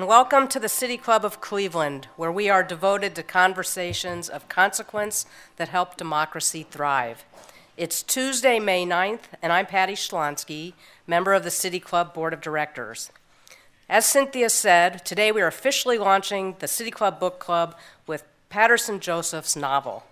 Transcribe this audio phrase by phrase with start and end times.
[0.00, 4.48] And welcome to the City Club of Cleveland, where we are devoted to conversations of
[4.48, 5.26] consequence
[5.56, 7.22] that help democracy thrive.
[7.76, 10.72] It's Tuesday, May 9th, and I'm Patty Schlonsky,
[11.06, 13.10] member of the City Club Board of Directors.
[13.90, 17.76] As Cynthia said, today we are officially launching the City Club Book Club
[18.06, 20.04] with Paterson Joseph's novel.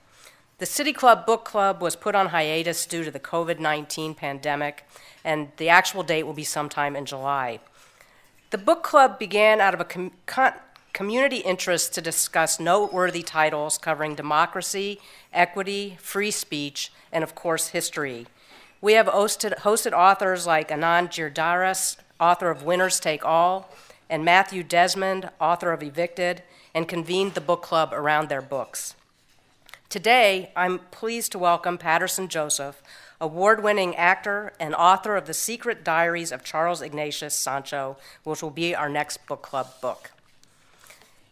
[0.59, 4.87] The City Club Book Club was put on hiatus due to the COVID 19 pandemic,
[5.25, 7.61] and the actual date will be sometime in July.
[8.51, 10.55] The book club began out of a com- con-
[10.95, 15.00] community interest to discuss noteworthy titles covering democracy,
[15.34, 18.27] equity, free speech, and of course, history.
[18.81, 23.70] We have hosted, hosted authors like Anand Giridharadas, author of Winners Take All,
[24.08, 26.42] and Matthew Desmond, author of Evicted,
[26.75, 28.95] and convened the book club around their books.
[29.91, 32.83] Today, I'm pleased to welcome Paterson Joseph,
[33.20, 38.50] award winning actor and author of The Secret Diaries of Charles Ignatius Sancho, which will
[38.50, 40.12] be our next book club book.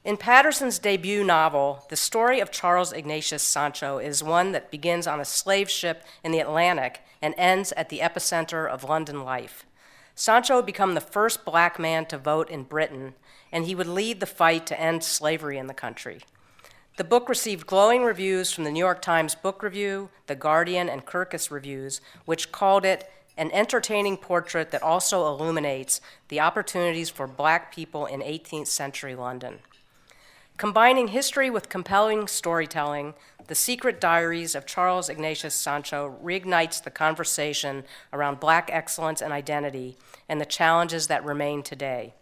[0.04, 5.20] In Paterson's debut novel, the story of Charles Ignatius Sancho is one that begins on
[5.20, 9.66] a slave ship in the Atlantic and ends at the epicenter of London life.
[10.14, 13.14] Sancho become the first black man to vote in Britain,
[13.52, 16.20] and he would lead the fight to end slavery in the country.
[16.96, 21.04] The book received glowing reviews from the New York Times Book Review, The Guardian, and
[21.04, 27.74] Kirkus Reviews, which called it an entertaining portrait that also illuminates the opportunities for black
[27.74, 29.58] people in 18th century London.
[30.56, 33.12] Combining history with compelling storytelling,
[33.46, 39.98] The Secret Diaries of Charles Ignatius Sancho reignites the conversation around black excellence and identity
[40.30, 42.14] and the challenges that remain today.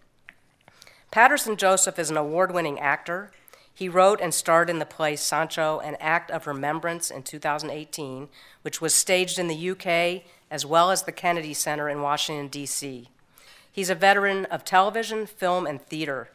[1.13, 3.31] Paterson Joseph is an award winning actor,
[3.75, 8.29] he wrote and starred in the play Sancho, An Act of Remembrance in 2018,
[8.63, 13.09] which was staged in the UK as well as the Kennedy Center in Washington, D.C.
[13.71, 16.29] He's a veteran of television, film, and theater.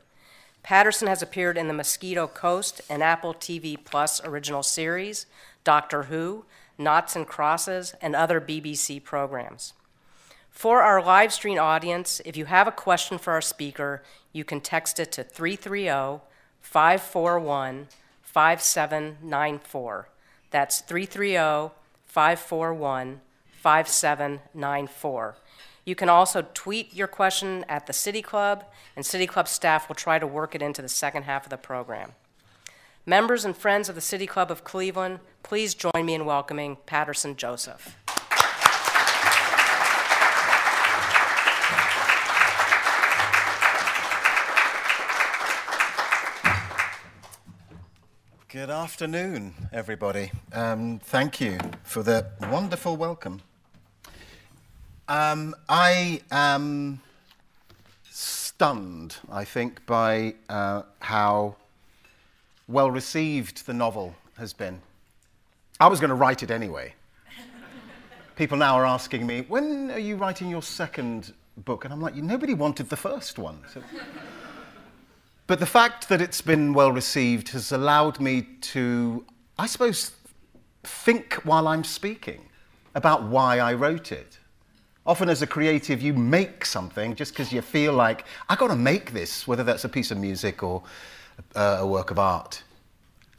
[0.62, 5.26] Paterson has appeared in the Mosquito Coast and Apple TV Plus original series,
[5.64, 6.44] Doctor Who,
[6.78, 9.72] Noughts and Crosses, and other BBC programs.
[10.50, 14.60] For our live stream audience, if you have a question for our speaker, you can
[14.60, 16.22] text it to 330
[16.62, 17.88] 541
[18.22, 20.10] 5794.
[20.52, 21.74] That's 330
[22.06, 23.22] 541
[23.52, 25.36] 5794.
[25.86, 28.66] You can also tweet your question at the City Club,
[28.96, 31.58] and City Club staff will try to work it into the second half of the
[31.58, 32.14] program.
[33.06, 37.36] Members and friends of the City Club of Cleveland, please join me in welcoming Paterson
[37.36, 37.98] Joseph.
[48.52, 50.32] Good afternoon, everybody.
[50.54, 53.44] Um, thank you for the wonderful welcome.
[55.08, 57.00] Um, I am
[58.10, 61.58] stunned, I think, by uh, how
[62.68, 64.82] well received the novel has been.
[65.80, 66.96] I was going to write it anyway.
[68.36, 71.34] People now are asking me, when are you writing your second
[71.66, 71.86] book?
[71.86, 73.60] And I'm like, nobody wanted the first one.
[73.72, 73.84] So
[75.50, 79.26] but the fact that it's been well received has allowed me to,
[79.58, 80.12] I suppose,
[80.84, 82.42] think while I'm speaking
[82.94, 84.38] about why I wrote it.
[85.08, 88.76] Often, as a creative, you make something just because you feel like, I've got to
[88.76, 90.84] make this, whether that's a piece of music or
[91.56, 92.62] uh, a work of art.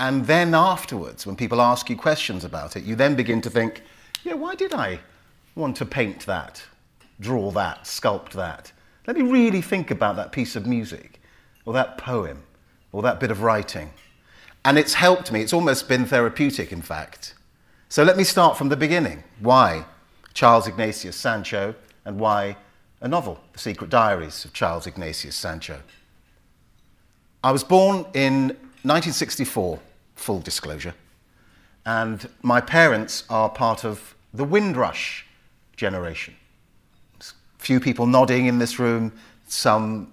[0.01, 3.85] And then afterwards, when people ask you questions about it, you then begin to think,
[4.25, 4.99] yeah, why did I
[5.55, 6.61] want to paint that,
[7.21, 8.73] draw that, sculpt that?
[9.07, 11.20] Let me really think about that piece of music
[11.71, 12.43] or that poem
[12.91, 13.91] or that bit of writing.
[14.65, 15.41] And it's helped me.
[15.41, 17.35] It's almost been therapeutic, in fact.
[17.89, 19.23] So let me start from the beginning.
[19.39, 19.85] Why
[20.35, 22.57] Charles Ignatius Sancho and why
[23.01, 25.79] a novel, The Secret Diaries of Charles Ignatius Sancho?
[27.45, 28.49] I was born in
[28.83, 29.79] 1964,
[30.17, 30.95] full disclosure,
[31.87, 35.25] and my parents are part of the Windrush
[35.77, 36.35] generation.
[37.59, 39.13] Few people nodding in this room,
[39.47, 40.13] some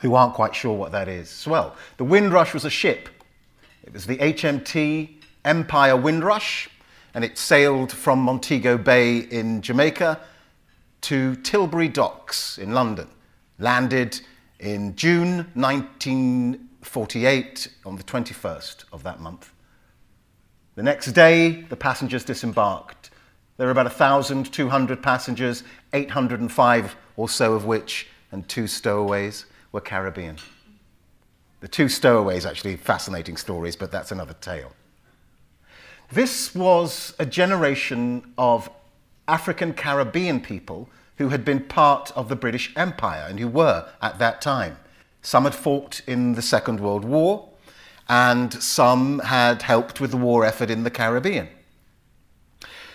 [0.00, 1.46] who aren't quite sure what that is.
[1.46, 3.08] Well, the Windrush was a ship.
[3.82, 6.70] It was the HMT Empire Windrush,
[7.14, 10.20] and it sailed from Montego Bay in Jamaica
[11.02, 13.06] to Tilbury Docks in London,
[13.58, 14.20] landed
[14.58, 19.52] in June 1948, on the 21st of that month.
[20.74, 23.10] The next day, the passengers disembarked.
[23.56, 25.62] There were about 1,200 passengers,
[25.92, 30.38] 805 or so of which, and two stowaways, were Caribbean.
[31.60, 34.72] The two stowaways, actually, fascinating stories, but that's another tale.
[36.10, 38.70] This was a generation of
[39.28, 40.88] African Caribbean people
[41.18, 44.78] who had been part of the British Empire and who were at that time.
[45.20, 47.46] Some had fought in the Second World War,
[48.08, 51.48] and some had helped with the war effort in the Caribbean.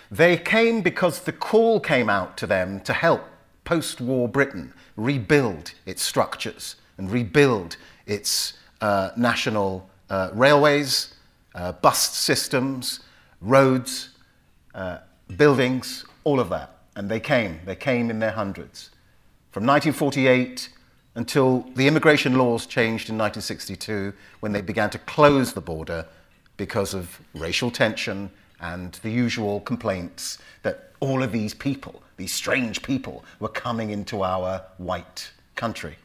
[0.10, 3.22] They came because the call came out to them to help
[3.66, 4.74] post war Britain
[5.04, 11.14] rebuild its structures and rebuild its uh, national uh, railways,
[11.56, 13.02] uh, bus systems,
[13.42, 14.10] roads,
[14.76, 15.00] uh,
[15.38, 16.78] buildings, all of that.
[16.96, 17.60] And they came.
[17.66, 18.90] They came in their hundreds.
[19.52, 20.70] From 1948
[21.16, 26.06] until the immigration laws changed in 1962 when they began to close the border
[26.58, 28.30] because of racial tension
[28.62, 34.24] and the usual complaints that all of these people, these strange people, were coming into
[34.24, 35.98] our white country.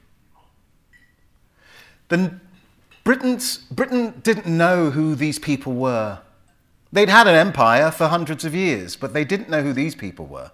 [2.09, 2.33] The
[3.05, 6.19] Britain's, Britain didn't know who these people were.
[6.93, 10.27] They'd had an empire for hundreds of years, but they didn't know who these people
[10.27, 10.51] were.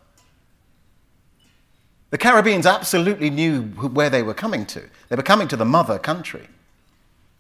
[2.11, 4.83] The Caribbeans absolutely knew where they were coming to.
[5.09, 6.49] They were coming to the mother country.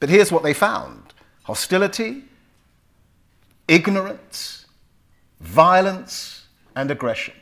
[0.00, 1.12] But here's what they found
[1.44, 2.24] hostility,
[3.68, 4.66] ignorance,
[5.40, 6.41] violence,
[6.74, 7.34] and aggression.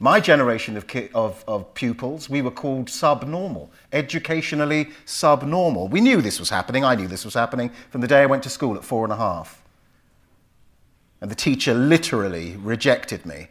[0.00, 0.84] My generation of,
[1.14, 5.88] of, of, pupils, we were called subnormal, educationally subnormal.
[5.88, 6.84] We knew this was happening.
[6.84, 9.12] I knew this was happening from the day I went to school at four and
[9.12, 9.60] a half.
[11.20, 13.48] And the teacher literally rejected me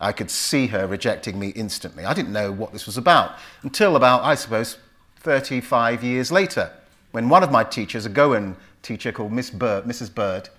[0.00, 2.04] I could see her rejecting me instantly.
[2.04, 4.78] I didn't know what this was about until about, I suppose,
[5.16, 6.70] 35 years later,
[7.10, 10.14] when one of my teachers, a Goan teacher called Miss Bird, Mrs.
[10.14, 10.50] Bird,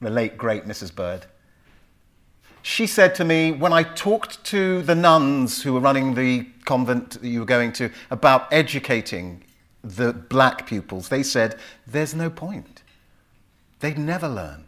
[0.00, 0.94] the late great Mrs.
[0.94, 1.26] Bird,
[2.66, 7.10] she said to me, when I talked to the nuns who were running the convent
[7.10, 9.44] that you were going to about educating
[9.84, 12.82] the black pupils, they said, there's no point.
[13.78, 14.64] They'd never learn.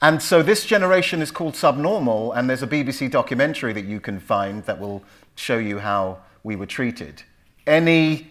[0.00, 4.20] And so this generation is called subnormal, and there's a BBC documentary that you can
[4.20, 5.02] find that will
[5.34, 7.24] show you how we were treated.
[7.66, 8.30] Any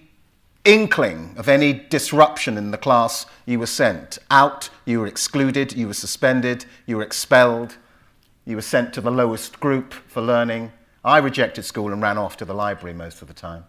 [0.63, 5.87] inkling of any disruption in the class, you were sent out, you were excluded, you
[5.87, 7.75] were suspended, you were expelled,
[8.49, 10.71] you were sent to the lowest group for learning.
[11.05, 13.63] I rejected school and ran off to the library most of the time.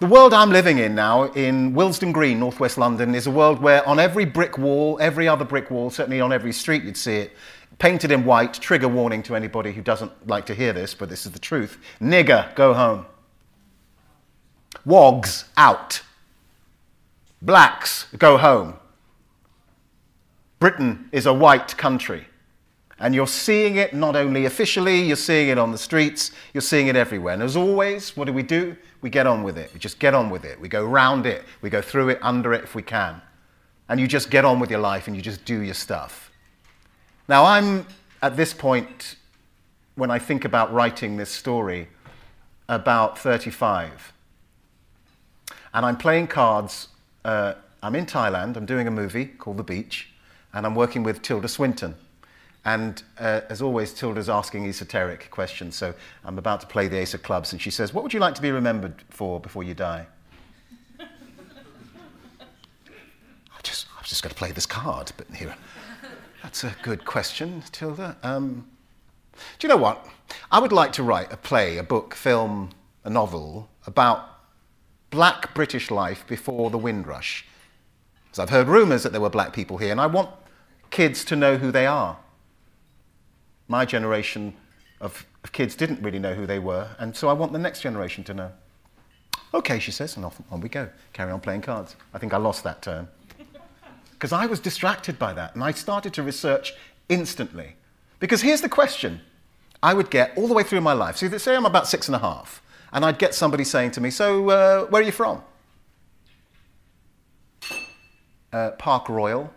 [0.00, 3.88] The world I'm living in now, in Willesden Green, northwest London, is a world where
[3.88, 7.32] on every brick wall, every other brick wall, certainly on every street you'd see it,
[7.78, 11.24] painted in white, trigger warning to anybody who doesn't like to hear this, but this
[11.24, 11.78] is the truth.
[12.00, 13.06] Nigger, go home.
[14.84, 16.02] Wogs, out.
[17.40, 18.74] Blacks, go home.
[20.58, 22.26] Britain is a white country.
[22.98, 26.86] And you're seeing it not only officially, you're seeing it on the streets, you're seeing
[26.86, 27.34] it everywhere.
[27.34, 28.74] And as always, what do we do?
[29.02, 29.70] We get on with it.
[29.74, 30.58] We just get on with it.
[30.58, 31.44] We go round it.
[31.60, 33.20] We go through it, under it if we can.
[33.88, 36.32] And you just get on with your life and you just do your stuff.
[37.28, 37.86] Now, I'm
[38.22, 39.16] at this point,
[39.94, 41.88] when I think about writing this story,
[42.68, 44.12] about 35.
[45.74, 46.88] And I'm playing cards.
[47.24, 48.56] Uh, I'm in Thailand.
[48.56, 50.08] I'm doing a movie called The Beach.
[50.54, 51.94] And I'm working with Tilda Swinton
[52.66, 55.76] and uh, as always, Tilda's asking esoteric questions.
[55.76, 55.94] So
[56.24, 58.34] I'm about to play the Ace of Clubs, and she says, What would you like
[58.34, 60.04] to be remembered for before you die?
[60.98, 61.04] I
[63.62, 65.12] just, I've just got to play this card.
[65.16, 65.54] But here,
[66.42, 68.16] that's a good question, Tilda.
[68.24, 68.66] Um,
[69.60, 70.04] do you know what?
[70.50, 72.70] I would like to write a play, a book, film,
[73.04, 74.28] a novel about
[75.10, 77.46] black British life before the Windrush.
[78.24, 80.30] Because I've heard rumours that there were black people here, and I want
[80.90, 82.18] kids to know who they are
[83.68, 84.54] my generation
[85.00, 87.80] of, of kids didn't really know who they were, and so I want the next
[87.80, 88.52] generation to know.
[89.54, 90.88] Okay, she says, and off on we go.
[91.12, 91.96] Carry on playing cards.
[92.12, 93.08] I think I lost that turn.
[94.12, 96.72] Because I was distracted by that, and I started to research
[97.10, 97.76] instantly.
[98.18, 99.20] Because here's the question
[99.82, 101.18] I would get all the way through my life.
[101.18, 102.62] So, say I'm about six and a half,
[102.94, 105.42] and I'd get somebody saying to me, So, uh, where are you from?
[108.50, 109.52] Uh, Park Royal,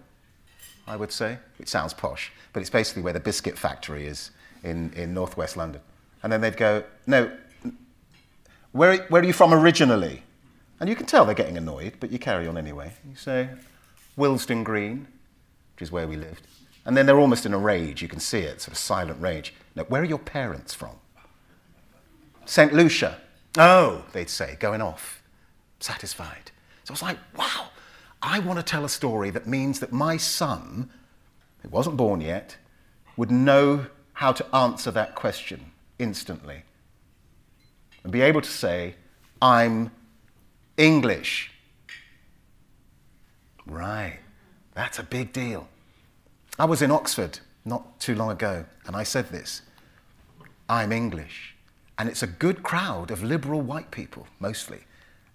[0.85, 1.37] I would say.
[1.57, 4.31] It sounds posh but it's basically where the biscuit factory is
[4.63, 5.81] in, in northwest London.
[6.23, 7.31] And then they'd go, No,
[8.71, 10.23] where, where are you from originally?
[10.79, 12.93] And you can tell they're getting annoyed, but you carry on anyway.
[13.07, 13.49] You say,
[14.15, 15.07] Willesden Green,
[15.75, 16.47] which is where we lived.
[16.85, 18.01] And then they're almost in a rage.
[18.01, 19.53] You can see it, sort of silent rage.
[19.75, 20.95] Now, where are your parents from?
[22.45, 22.73] St.
[22.73, 23.17] Lucia.
[23.57, 25.21] Oh, they'd say, going off,
[25.79, 26.51] satisfied.
[26.83, 27.67] So I was like, wow,
[28.21, 30.89] I want to tell a story that means that my son,
[31.61, 32.57] who wasn't born yet,
[33.17, 36.63] would know how to answer that question instantly
[38.03, 38.95] and be able to say,
[39.41, 39.91] I'm
[40.77, 41.51] English.
[43.65, 44.19] Right,
[44.73, 45.67] that's a big deal.
[46.57, 49.61] I was in Oxford not too long ago, and I said this
[50.67, 51.55] I'm English.
[51.97, 54.85] And it's a good crowd of liberal white people, mostly.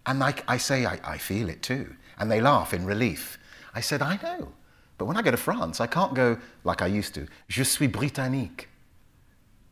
[0.07, 1.95] And I, I say, I, I feel it too.
[2.19, 3.39] And they laugh in relief.
[3.75, 4.53] I said, I know.
[4.99, 7.27] But when I go to France, I can't go like I used to.
[7.49, 8.69] Je suis britannique.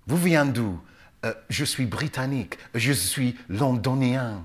[0.06, 0.80] Vous venez d'où?
[1.22, 2.58] Uh, je suis britannique.
[2.74, 4.44] Je suis londonien.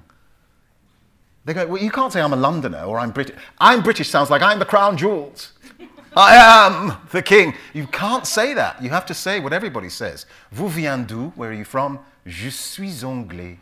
[1.46, 3.36] They go, well, you can't say I'm a Londoner or I'm British.
[3.60, 5.54] I'm British sounds like I'm the crown jewels.
[6.16, 7.54] I am the king.
[7.74, 8.82] You can't say that.
[8.84, 10.26] You have to say what everybody says.
[10.52, 11.32] Vous venez d'où?
[11.36, 12.00] Where are you from?
[12.26, 13.58] Je suis anglais.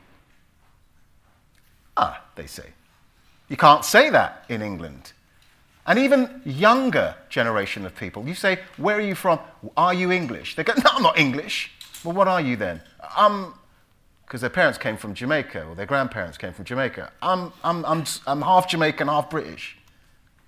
[1.96, 2.74] Ah, they say.
[3.48, 5.14] You can't say that in England.
[5.88, 9.40] And even younger generation of people, you say, Where are you from?
[9.78, 10.56] Are you English?
[10.56, 11.72] They go, No, I'm not English.
[12.04, 12.82] Well, what are you then?
[13.02, 13.54] Um, I'm,
[14.26, 17.12] because their parents came from Jamaica or their grandparents came from Jamaica.
[17.22, 19.78] I'm, I'm, I'm, I'm half Jamaican, half British.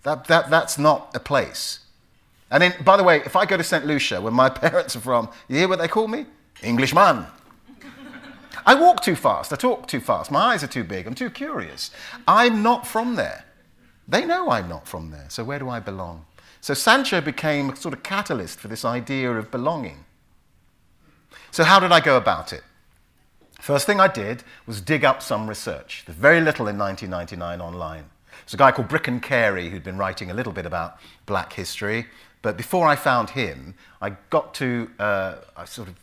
[0.01, 1.79] That, that, that's not a place.
[2.49, 3.85] And then, by the way, if I go to St.
[3.85, 6.25] Lucia, where my parents are from, you hear what they call me?
[6.63, 7.25] Englishman.
[8.65, 9.53] I walk too fast.
[9.53, 10.31] I talk too fast.
[10.31, 11.05] My eyes are too big.
[11.05, 11.91] I'm too curious.
[12.27, 13.45] I'm not from there.
[14.07, 15.25] They know I'm not from there.
[15.29, 16.25] So where do I belong?
[16.61, 20.05] So Sancho became a sort of catalyst for this idea of belonging.
[21.51, 22.63] So how did I go about it?
[23.59, 26.03] First thing I did was dig up some research.
[26.05, 28.05] There's very little in 1999 online.
[28.45, 32.05] There's a guy called Brycchan Carey who'd been writing a little bit about black history.
[32.41, 35.95] But before I found him, I got to, uh, I sort of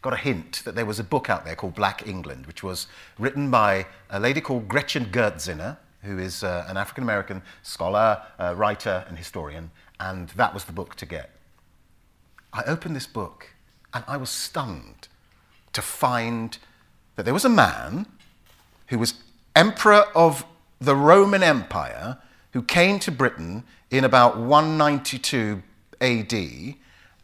[0.00, 2.86] got a hint that there was a book out there called Black England, which was
[3.18, 8.54] written by a lady called Gretchen Gerzina, who is uh, an African American scholar, uh,
[8.56, 11.30] writer, and historian, and that was the book to get.
[12.52, 13.50] I opened this book
[13.94, 15.08] and I was stunned
[15.72, 16.58] to find
[17.16, 18.06] that there was a man
[18.88, 19.14] who was
[19.56, 20.44] emperor of
[20.80, 22.18] the Roman Empire
[22.52, 25.62] who came to Britain in about 192
[26.00, 26.76] AD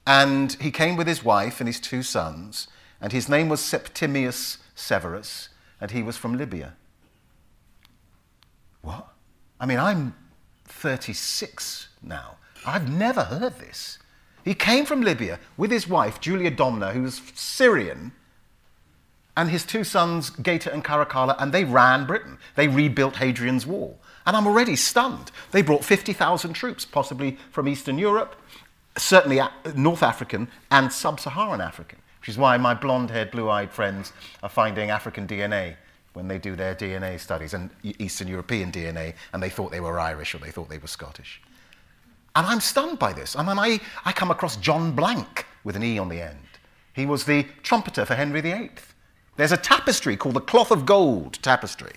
[0.09, 2.67] and he came with his wife and his two sons,
[2.99, 5.51] and his name was Septimius Severus,
[5.83, 6.77] and he was from Libya.
[8.83, 9.09] What?
[9.61, 10.15] I mean, I'm
[10.67, 12.37] 36 now.
[12.67, 13.99] I've never heard this.
[14.45, 18.13] He came from Libya with his wife, Julia Domna, who was Syrian,
[19.37, 22.39] and his two sons, Geta and Caracalla, and they ran Britain.
[22.57, 23.99] They rebuilt Hadrian's Wall.
[24.27, 25.31] And I'm already stunned.
[25.53, 28.37] They brought 50,000 troops, possibly from Eastern Europe,
[28.97, 29.41] certainly
[29.75, 34.13] North African and sub Saharan African, which is why my blonde haired, blue eyed friends
[34.43, 35.77] are finding African DNA
[36.19, 40.01] when they do their DNA studies and Eastern European DNA, and they thought they were
[40.01, 41.41] Irish or they thought they were Scottish.
[42.35, 43.37] And I'm stunned by this.
[43.37, 46.41] I mean, I, I come across John Blank with an E on the end.
[46.93, 48.71] He was the trumpeter for Henry VIII.
[49.37, 51.93] There's a tapestry called the Cloth of Gold tapestry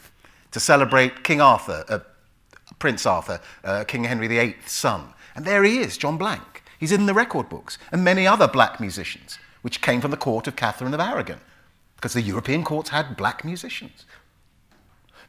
[0.52, 2.00] to celebrate King Arthur, uh,
[2.78, 5.16] Prince Arthur, uh, King Henry VIII's son.
[5.36, 6.62] And there he is, John Blank.
[6.80, 10.46] He's in the record books, and many other black musicians, which came from the court
[10.46, 11.40] of Catherine of Aragon,
[11.96, 14.06] because the European courts had black musicians.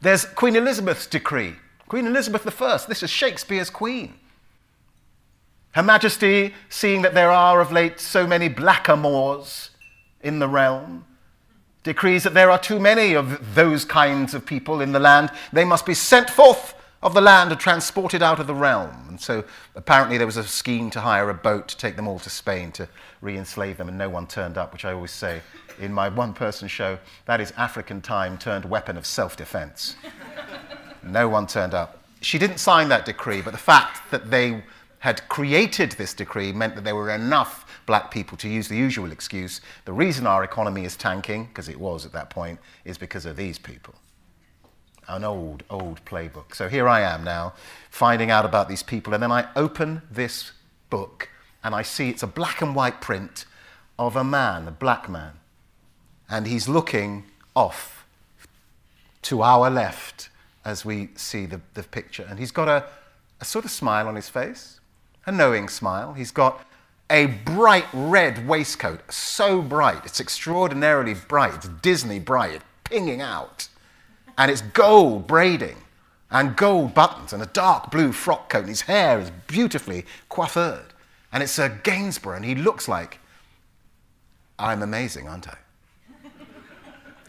[0.03, 1.55] There's Queen Elizabeth's decree.
[1.87, 4.15] Queen Elizabeth I, this is Shakespeare's queen.
[5.71, 9.69] Her Majesty, seeing that there are of late so many blackamoors
[10.21, 11.05] in the realm,
[11.83, 15.31] decrees that there are too many of those kinds of people in the land.
[15.53, 19.05] They must be sent forth of the land and transported out of the realm.
[19.07, 22.19] And so apparently there was a scheme to hire a boat to take them all
[22.19, 22.89] to Spain to
[23.21, 25.41] re enslave them, and no one turned up, which I always say
[25.79, 29.95] in my one person show that is African time turned weapon of self defense.
[31.03, 32.03] no one turned up.
[32.21, 34.63] She didn't sign that decree, but the fact that they
[34.99, 39.11] had created this decree meant that there were enough black people to use the usual
[39.11, 43.25] excuse the reason our economy is tanking, because it was at that point, is because
[43.25, 43.95] of these people
[45.07, 46.55] an old, old playbook.
[46.55, 47.53] So here I am now,
[47.89, 50.51] finding out about these people, and then I open this
[50.89, 51.29] book
[51.63, 53.45] and I see it's a black and white print
[53.97, 55.33] of a man, a black man,
[56.33, 57.25] and he's looking
[57.55, 58.07] off
[59.21, 60.29] to our left
[60.65, 62.25] as we see the, the picture.
[62.27, 62.85] And he's got a,
[63.39, 64.79] a sort of smile on his face,
[65.27, 66.13] a knowing smile.
[66.13, 66.65] He's got
[67.07, 73.67] a bright red waistcoat, so bright, it's extraordinarily bright, it's Disney bright, pinging out
[74.35, 75.77] and it's gold braiding
[76.31, 80.85] and gold buttons and a dark blue frock coat, and his hair is beautifully coiffured.
[81.31, 83.19] And it's a Gainsborough, and he looks like,
[84.57, 85.57] I'm amazing, aren't I?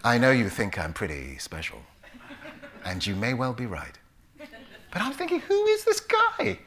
[0.05, 1.81] I know you think I'm pretty special,
[2.85, 3.99] and you may well be right.
[4.93, 6.59] But I'm thinking, who is this guy?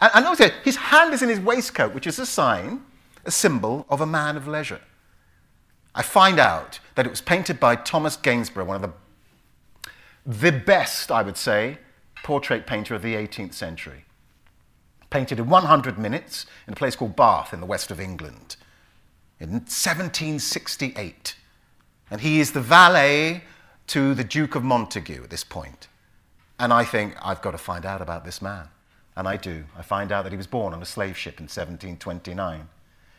[0.00, 2.82] And, and also, his hand is in his waistcoat, which is a sign,
[3.26, 4.80] a symbol of a man of leisure.
[5.94, 9.90] I find out that it was painted by Thomas Gainsborough, one of the,
[10.24, 11.78] the best, I would say,
[12.22, 14.06] portrait painter of the 18th century.
[15.10, 18.56] Painted in 100 minutes in a place called Bath in the west of England
[19.40, 21.36] in 1768.
[22.10, 23.42] And he is the valet
[23.88, 25.88] to the Duke of Montagu at this point.
[26.58, 28.68] And I think, I've got to find out about this man.
[29.16, 29.64] And I do.
[29.76, 32.68] I find out that he was born on a slave ship in 1729.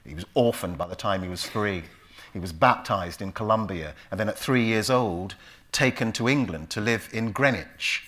[0.05, 1.83] He was orphaned by the time he was three.
[2.33, 5.35] He was baptized in Columbia, and then at three years old,
[5.71, 8.07] taken to England to live in Greenwich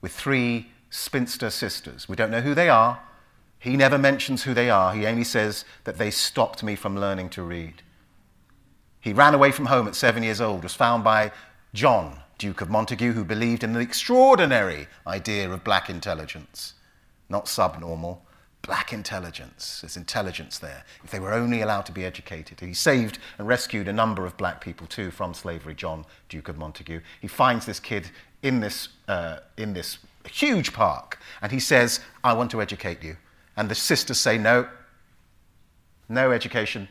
[0.00, 2.08] with three spinster sisters.
[2.08, 3.00] We don't know who they are.
[3.58, 4.94] He never mentions who they are.
[4.94, 7.82] He only says that they stopped me from learning to read.
[9.00, 11.32] He ran away from home at seven years old, was found by
[11.72, 16.74] John, Duke of Montagu, who believed in the extraordinary idea of black intelligence,
[17.28, 18.22] not subnormal,
[18.62, 19.80] black intelligence.
[19.80, 20.84] There's intelligence there.
[21.02, 22.60] If they were only allowed to be educated.
[22.60, 26.56] He saved and rescued a number of black people too from slavery, John, Duke of
[26.56, 27.00] Montagu.
[27.20, 28.10] He finds this kid
[28.42, 29.98] in this, uh, in this
[30.30, 33.16] huge park and he says, I want to educate you.
[33.56, 34.68] And the sisters say, No,
[36.08, 36.88] no education.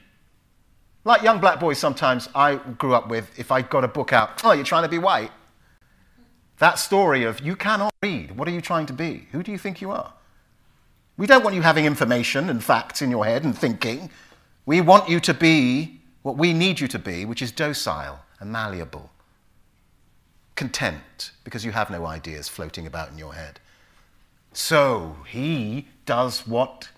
[1.04, 4.42] Like young black boys sometimes I grew up with, if I got a book out,
[4.44, 5.32] oh, you're trying to be white.
[6.58, 8.38] That story of you cannot read.
[8.38, 9.28] What are you trying to be?
[9.32, 10.14] Who do you think you are?
[11.18, 14.10] We don't want you having information and facts in your head and thinking.
[14.66, 18.52] We want you to be what we need you to be, which is docile and
[18.52, 19.10] malleable,
[20.56, 23.60] content, because you have no ideas floating about in your head.
[24.54, 26.90] So he does what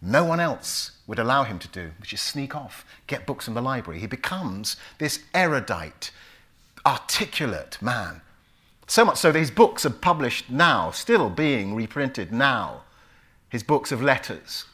[0.00, 3.54] no one else would allow him to do, which is sneak off, get books from
[3.54, 4.00] the library.
[4.00, 6.10] He becomes this erudite,
[6.84, 8.22] articulate man.
[8.86, 12.82] So much so that his books are published now, still being reprinted now
[13.48, 14.66] his books of letters.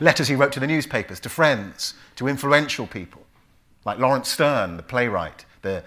[0.00, 3.22] Letters he wrote to the newspapers, to friends, to influential people,
[3.84, 5.84] like Laurence Sterne, the playwright, the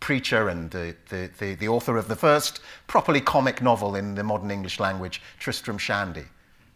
[0.00, 4.24] preacher, and the, the, the, the author of the first properly comic novel in the
[4.24, 6.24] modern English language, Tristram Shandy.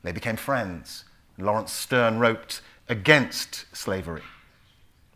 [0.03, 1.05] They became friends.
[1.39, 4.23] Laurence Sterne wrote against slavery.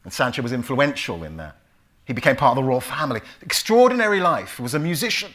[0.05, 1.57] And Sancho was influential in that.
[2.05, 3.21] He became part of the royal family.
[3.43, 4.59] Extraordinary life.
[4.59, 5.33] Was a musician.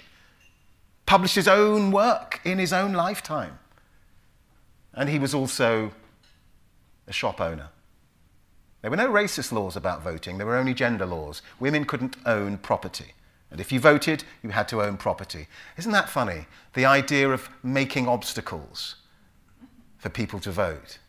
[1.05, 3.59] Published his own work in his own lifetime.
[4.93, 5.91] And he was also
[7.07, 7.69] a shop owner.
[8.81, 11.41] There were no racist laws about voting, there were only gender laws.
[11.59, 13.13] Women couldn't own property.
[13.49, 15.47] And if you voted, you had to own property.
[15.77, 16.45] Isn't that funny?
[16.73, 18.95] The idea of making obstacles
[20.05, 20.99] for people to vote.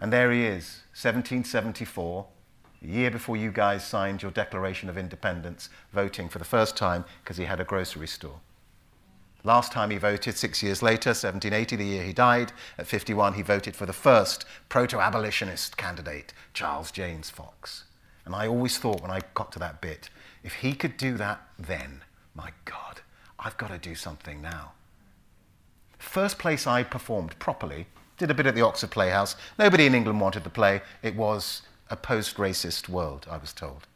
[0.00, 2.26] And there he is, 1774,
[2.82, 7.04] a year before you guys signed your Declaration of Independence, voting for the first time
[7.22, 8.40] because he had a grocery store.
[9.44, 13.42] Last time he voted, six years later, 1780, the year he died, at 51, he
[13.42, 17.84] voted for the first proto abolitionist candidate, Charles James Fox.
[18.24, 20.10] And I always thought when I got to that bit,
[20.42, 22.02] if he could do that then,
[22.34, 23.02] my God,
[23.38, 24.72] I've got to do something now.
[26.00, 27.86] First place I performed properly,
[28.20, 29.34] did a bit at the Oxford Playhouse.
[29.58, 30.82] Nobody in England wanted the play.
[31.02, 33.88] It was a post racist world, I was told.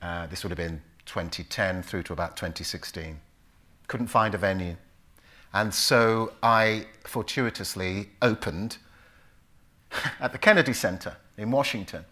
[0.00, 3.20] Uh, this would have been 2010 through to about 2016
[3.92, 4.76] couldn't find a venue.
[5.52, 8.78] And so I fortuitously opened
[10.20, 12.06] at the Kennedy Center in Washington.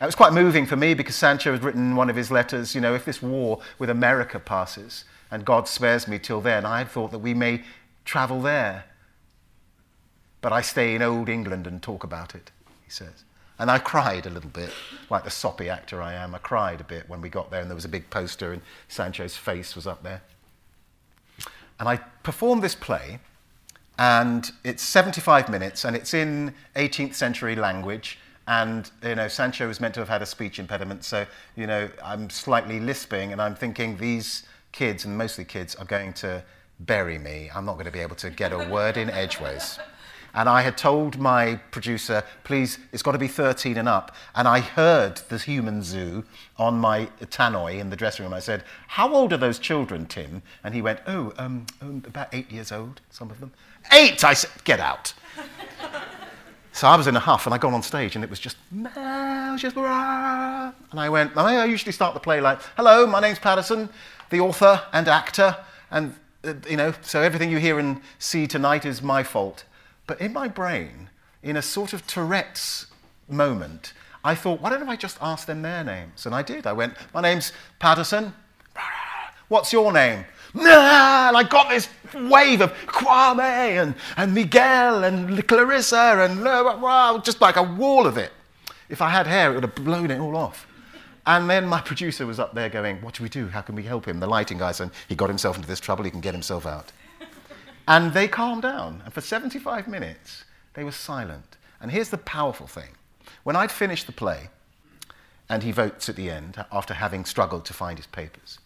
[0.00, 2.80] It was quite moving for me because Sancho had written one of his letters, you
[2.80, 6.88] know, if this war with America passes and God spares me till then, I had
[6.88, 7.62] thought that we may
[8.04, 8.84] travel there.
[10.40, 12.50] But I stay in old England and talk about it,
[12.84, 13.24] he says.
[13.58, 14.70] And I cried a little bit,
[15.10, 16.34] like the soppy actor I am.
[16.34, 18.62] I cried a bit when we got there, and there was a big poster, and
[18.86, 20.22] Sancho's face was up there.
[21.80, 23.18] And I performed this play,
[23.98, 28.18] and it's 75 minutes, and it's in 18th century language.
[28.46, 31.90] And you know, Sancho was meant to have had a speech impediment, so you know,
[32.02, 36.44] I'm slightly lisping, and I'm thinking these kids, and mostly kids, are going to
[36.80, 37.50] bury me.
[37.52, 39.80] I'm not going to be able to get a word in edgeways.
[40.34, 44.14] And I had told my producer, please, it's got to be 13 and up.
[44.34, 46.24] And I heard the human zoo
[46.58, 48.34] on my tannoy in the dressing room.
[48.34, 50.42] I said, How old are those children, Tim?
[50.62, 53.52] And he went, Oh, um, um, about eight years old, some of them.
[53.92, 54.22] Eight!
[54.22, 55.14] I said, Get out.
[56.72, 58.56] so I was in a huff and I got on stage and it was just,
[58.72, 60.72] was just rah.
[60.90, 63.88] and I went, I usually start the play like, Hello, my name's Paterson,
[64.30, 65.56] the author and actor.
[65.90, 66.14] And,
[66.44, 69.64] uh, you know, so everything you hear and see tonight is my fault.
[70.08, 71.10] But in my brain,
[71.42, 72.86] in a sort of Tourette's
[73.28, 73.92] moment,
[74.24, 76.26] I thought, why don't I just ask them their names?
[76.26, 76.66] And I did.
[76.66, 78.34] I went, my name's Paterson.
[79.48, 80.24] What's your name?
[80.54, 80.66] And
[81.36, 87.56] I got this wave of Kwame and, and Miguel and Clarissa and wow, just like
[87.56, 88.32] a wall of it.
[88.88, 90.66] If I had hair, it would have blown it all off.
[91.26, 93.48] And then my producer was up there going, What do we do?
[93.48, 94.18] How can we help him?
[94.18, 96.90] The lighting guy said, He got himself into this trouble, he can get himself out.
[97.88, 99.02] And they calmed down.
[99.04, 101.56] And for 75 minutes, they were silent.
[101.80, 102.90] And here's the powerful thing
[103.42, 104.50] when I'd finished the play,
[105.48, 108.58] and he votes at the end after having struggled to find his papers,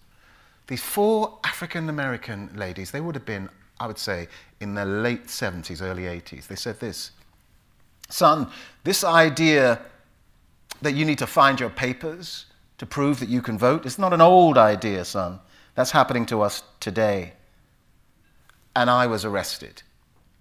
[0.66, 4.28] these four African American ladies, they would have been, I would say,
[4.60, 7.12] in their late 70s, early 80s, they said this
[8.08, 8.50] Son,
[8.84, 9.80] this idea
[10.82, 12.46] that you need to find your papers
[12.78, 15.38] to prove that you can vote is not an old idea, son.
[15.76, 17.34] That's happening to us today.
[18.74, 19.82] And I was arrested.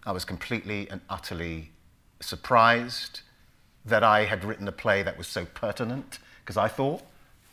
[0.06, 1.72] I was completely and utterly
[2.22, 3.22] surprised
[3.86, 7.02] that I had written a play that was so pertinent because I thought,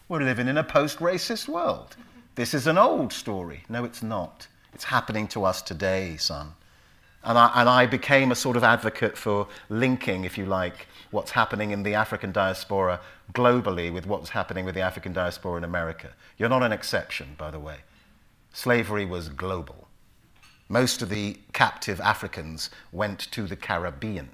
[0.08, 1.96] we're living in a post racist world.
[2.34, 3.64] This is an old story.
[3.68, 4.46] No, it's not.
[4.72, 6.52] It's happening to us today, son.
[7.24, 11.32] And I, and I became a sort of advocate for linking, if you like, what's
[11.32, 13.00] happening in the African diaspora
[13.32, 16.10] globally with what's happening with the African diaspora in America.
[16.38, 17.78] You're not an exception, by the way.
[18.52, 19.87] Slavery was global.
[20.68, 24.28] Most of the captive Africans went to the Caribbean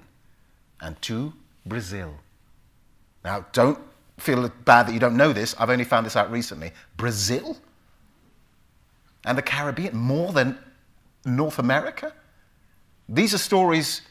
[0.81, 1.33] and to
[1.65, 2.15] Brazil.
[3.23, 3.79] Now, don't
[4.17, 5.55] feel bad that you don't know this.
[5.59, 6.71] I've only found this out recently.
[6.97, 7.57] Brazil?
[9.25, 10.57] And the Caribbean more than
[11.25, 12.13] North America?
[13.09, 14.01] These are stories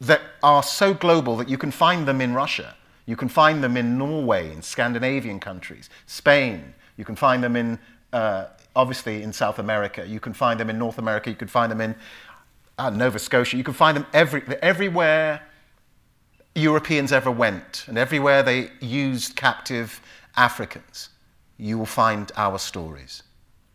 [0.00, 2.74] that are so global that you can find them in Russia.
[3.06, 6.74] You can find them in Norway, in Scandinavian countries, Spain.
[6.96, 7.78] You can find them in,
[8.12, 10.06] uh, obviously, in South America.
[10.06, 11.30] You can find them in North America.
[11.30, 11.94] You can find them in
[12.78, 13.56] uh, Nova Scotia.
[13.56, 15.42] You can find them every, everywhere
[16.54, 20.00] Europeans ever went and everywhere they used captive
[20.36, 21.08] Africans.
[21.58, 23.22] You will find our stories.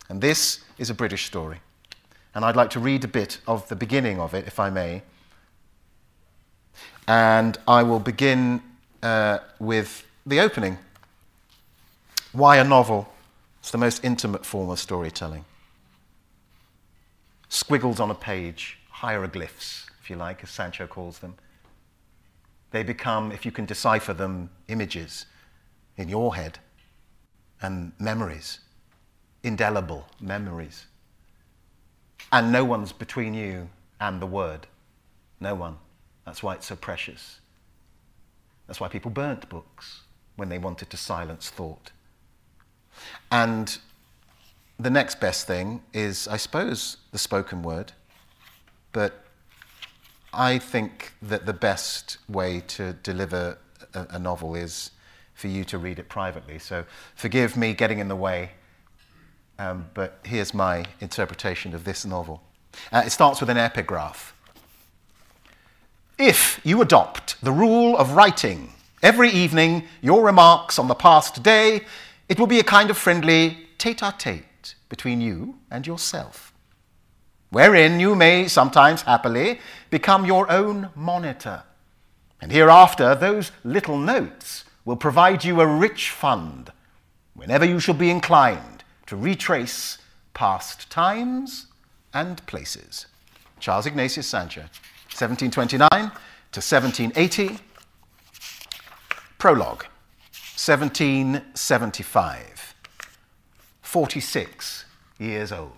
[0.09, 1.59] And this is a British story.
[2.35, 5.01] And I'd like to read a bit of the beginning of it, if I may.
[7.07, 8.61] And I will begin
[9.01, 10.77] uh, with the opening.
[12.33, 13.11] Why a novel?
[13.67, 15.43] It's the most intimate form of storytelling.
[17.49, 21.35] Squiggles on a page, hieroglyphs, if you like, as Sancho calls them.
[22.71, 25.25] They become, if you can decipher them, images
[25.97, 26.59] in your head
[27.61, 28.61] and memories,
[29.43, 30.85] indelible memories.
[32.31, 34.67] And no one's between you and the word.
[35.41, 35.75] No one.
[36.25, 37.41] That's why it's so precious.
[38.65, 40.03] That's why people burnt books
[40.37, 41.91] when they wanted to silence thought.
[43.31, 43.77] And
[44.79, 47.93] the next best thing is, I suppose, the spoken word.
[48.91, 49.23] But
[50.33, 53.57] I think that the best way to deliver
[53.93, 54.91] a, a novel is
[55.33, 56.59] for you to read it privately.
[56.59, 58.51] So forgive me getting in the way.
[59.59, 62.41] Um, but here's my interpretation of this novel.
[62.91, 64.33] Uh, it starts with an epigraph.
[66.19, 71.81] If you adopt the rule of writing every evening your remarks on the past day,
[72.29, 76.53] it will be a kind of friendly tete a tete between you and yourself,
[77.49, 79.59] wherein you may sometimes happily
[79.89, 81.63] become your own monitor.
[82.41, 86.71] And hereafter, those little notes will provide you a rich fund
[87.33, 89.97] whenever you shall be inclined to retrace
[90.33, 91.67] past times
[92.13, 93.05] and places.
[93.59, 94.61] Charles Ignatius Sancho,
[95.11, 97.59] 1729 to 1780.
[99.37, 99.85] Prologue,
[100.57, 102.75] 1775.
[103.81, 104.85] 46
[105.19, 105.71] years old.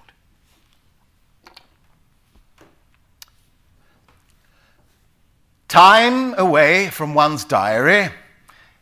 [5.67, 8.07] Time away from one's diary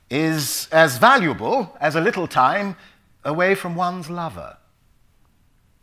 [0.10, 2.76] is as valuable as a little time
[3.26, 4.56] away from one's lover.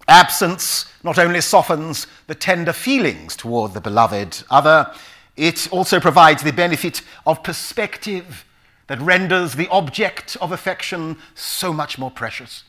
[0.06, 4.94] Absence not only softens the tender feelings toward the beloved other,
[5.36, 8.44] it also provides the benefit of perspective
[8.86, 12.64] that renders the object of affection so much more precious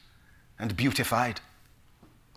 [0.57, 1.41] and beautified.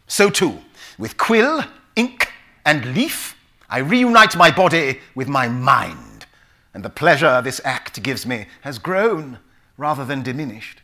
[0.06, 0.58] So, too,
[0.98, 1.64] with quill,
[1.94, 2.32] ink,
[2.64, 3.36] and leaf,
[3.70, 6.26] I reunite my body with my mind,
[6.72, 9.38] and the pleasure this act gives me has grown
[9.76, 10.80] rather than diminished.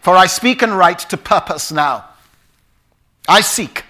[0.00, 2.06] For I speak and write to purpose now.
[3.28, 3.84] I seek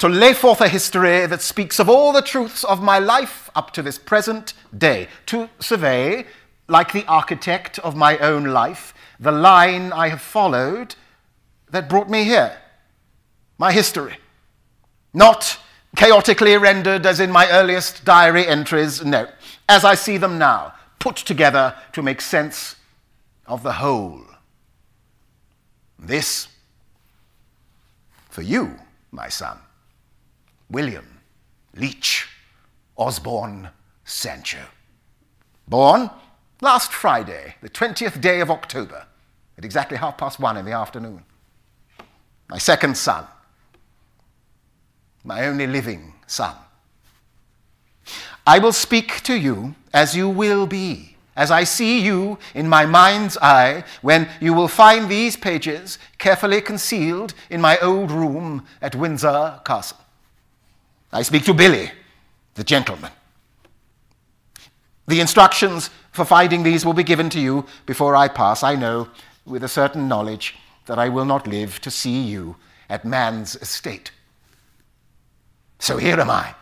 [0.00, 3.70] to lay forth a history that speaks of all the truths of my life up
[3.70, 6.24] to this present day, to survey,
[6.68, 10.94] like the architect of my own life, the line I have followed
[11.70, 12.56] that brought me here,
[13.58, 14.16] my history.
[15.12, 15.58] Not
[15.94, 19.28] chaotically rendered as in my earliest diary entries, no,
[19.68, 22.76] as I see them now, put together to make sense
[23.46, 24.24] of the whole.
[25.98, 26.48] This
[28.30, 28.76] for you,
[29.12, 29.58] my son,
[30.70, 31.20] William
[31.74, 32.28] Leach
[32.96, 33.70] Osborne
[34.04, 34.64] Sancho.
[35.66, 36.10] Born
[36.60, 39.06] last Friday, the 20th day of October,
[39.58, 41.24] at exactly half past one in the afternoon.
[42.48, 43.26] My second son,
[45.24, 46.54] my only living son.
[48.46, 52.86] I will speak to you as you will be, as I see you in my
[52.86, 58.96] mind's eye, when you will find these pages carefully concealed in my old room at
[58.96, 59.99] Windsor Castle.
[61.12, 61.90] I speak to Billy,
[62.54, 63.12] the gentleman.
[65.06, 68.62] The instructions for finding these will be given to you before I pass.
[68.62, 69.08] I know,
[69.44, 70.54] with a certain knowledge,
[70.86, 72.56] that I will not live to see you
[72.88, 74.12] at man's estate.
[75.78, 76.54] So here am I,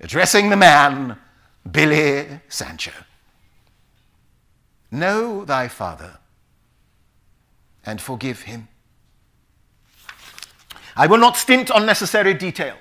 [0.00, 1.16] addressing the man,
[1.70, 2.92] Billy Sancho.
[4.90, 6.18] Know thy father
[7.84, 8.68] and forgive him.
[10.96, 12.76] I will not stint on necessary detail,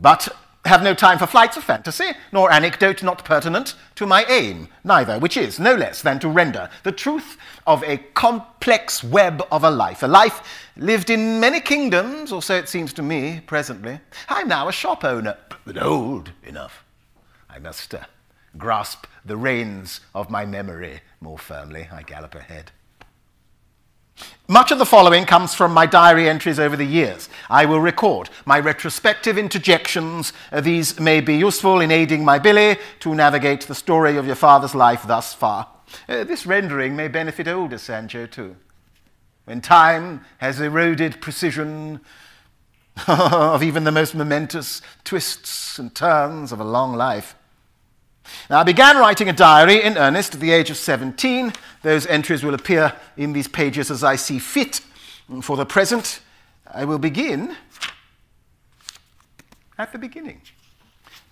[0.00, 0.28] but
[0.64, 5.18] have no time for flights of fantasy, nor anecdote not pertinent to my aim, neither,
[5.18, 9.70] which is no less than to render the truth of a complex web of a
[9.70, 10.42] life, a life
[10.76, 14.00] lived in many kingdoms, or so it seems to me presently.
[14.28, 16.84] I'm now a shop owner, but old enough.
[17.48, 18.00] I must uh,
[18.56, 21.88] grasp the reins of my memory more firmly.
[21.92, 22.72] I gallop ahead.
[24.46, 27.30] Much of the following comes from my diary entries over the years.
[27.48, 30.34] I will record my retrospective interjections.
[30.52, 34.34] Uh, these may be useful in aiding my Billy to navigate the story of your
[34.34, 35.68] father's life thus far.
[36.08, 38.56] Uh, this rendering may benefit older Sancho too.
[39.46, 42.00] When time has eroded precision
[43.08, 47.34] of even the most momentous twists and turns of a long life,
[48.50, 51.52] now, I began writing a diary in earnest at the age of 17.
[51.82, 54.80] Those entries will appear in these pages as I see fit.
[55.40, 56.20] For the present,
[56.72, 57.56] I will begin
[59.78, 60.42] at the beginning.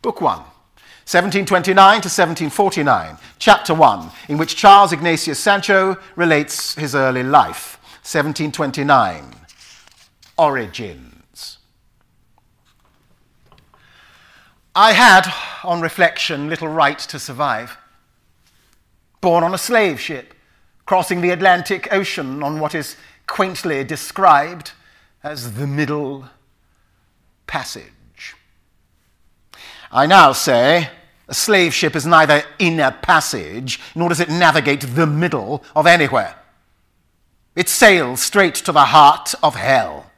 [0.00, 7.22] Book 1, 1729 to 1749, Chapter 1, in which Charles Ignatius Sancho relates his early
[7.22, 7.78] life.
[8.02, 9.34] 1729,
[10.38, 11.11] Origin.
[14.74, 15.30] I had,
[15.64, 17.76] on reflection, little right to survive.
[19.20, 20.32] Born on a slave ship,
[20.86, 24.72] crossing the Atlantic Ocean on what is quaintly described
[25.22, 26.24] as the Middle
[27.46, 28.34] Passage.
[29.90, 30.88] I now say
[31.28, 35.86] a slave ship is neither in a passage nor does it navigate the middle of
[35.86, 36.34] anywhere.
[37.54, 40.10] It sails straight to the heart of hell.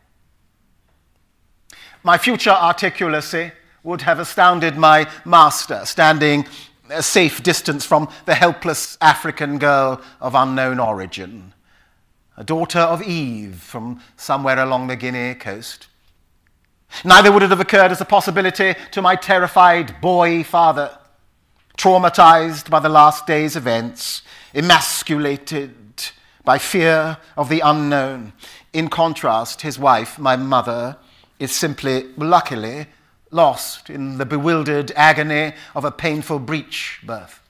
[2.04, 3.50] My future articulacy
[3.84, 6.46] would have astounded my master, standing
[6.90, 11.52] a safe distance from the helpless African girl of unknown origin,
[12.36, 15.86] a daughter of Eve from somewhere along the Guinea coast.
[17.04, 20.98] Neither would it have occurred as a possibility to my terrified boy father,
[21.76, 24.22] traumatized by the last day's events,
[24.54, 25.74] emasculated
[26.44, 28.32] by fear of the unknown.
[28.72, 30.96] In contrast, his wife, my mother,
[31.38, 32.86] is simply, luckily,
[33.34, 37.40] lost in the bewildered agony of a painful breech birth.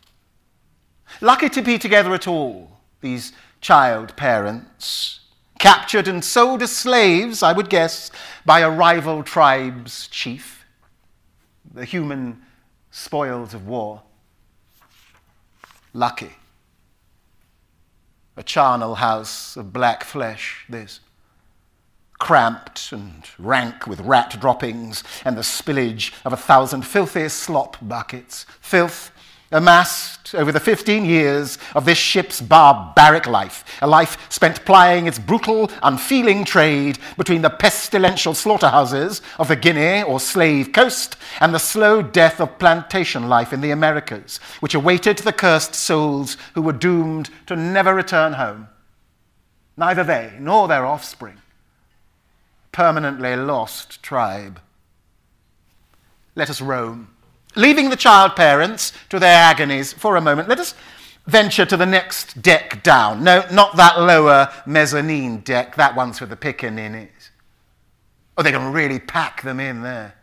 [1.21, 5.21] Lucky to be together at all, these child parents,
[5.59, 8.11] captured and sold as slaves, I would guess,
[8.47, 10.65] by a rival tribe's chief,
[11.73, 12.43] the human
[12.91, 14.03] spoils of war.
[15.93, 16.33] Lucky.
[18.37, 21.01] A charnel house of black flesh, this
[22.25, 28.47] cramped and rank with rat droppings and the spillage of a thousand filthy slop buckets.
[28.63, 29.13] Filth
[29.53, 35.19] amassed over the 15 years of this ship's barbaric life, a life spent plying its
[35.19, 41.59] brutal, unfeeling trade between the pestilential slaughterhouses of the Guinea or Slave Coast and the
[41.59, 46.73] slow death of plantation life in the Americas, which awaited the cursed souls who were
[46.73, 48.69] doomed to never return home.
[49.77, 51.37] Neither they nor their offspring
[52.75, 54.61] permanently lost tribe.
[56.35, 57.09] Let us roam.
[57.55, 60.75] Leaving the child parents to their agonies for a moment, let us
[61.25, 63.23] venture to the next deck down.
[63.23, 67.31] No, not that lower mezzanine deck, that one's with the pickaninnies.
[68.37, 70.17] Oh, they're going to really pack them in there.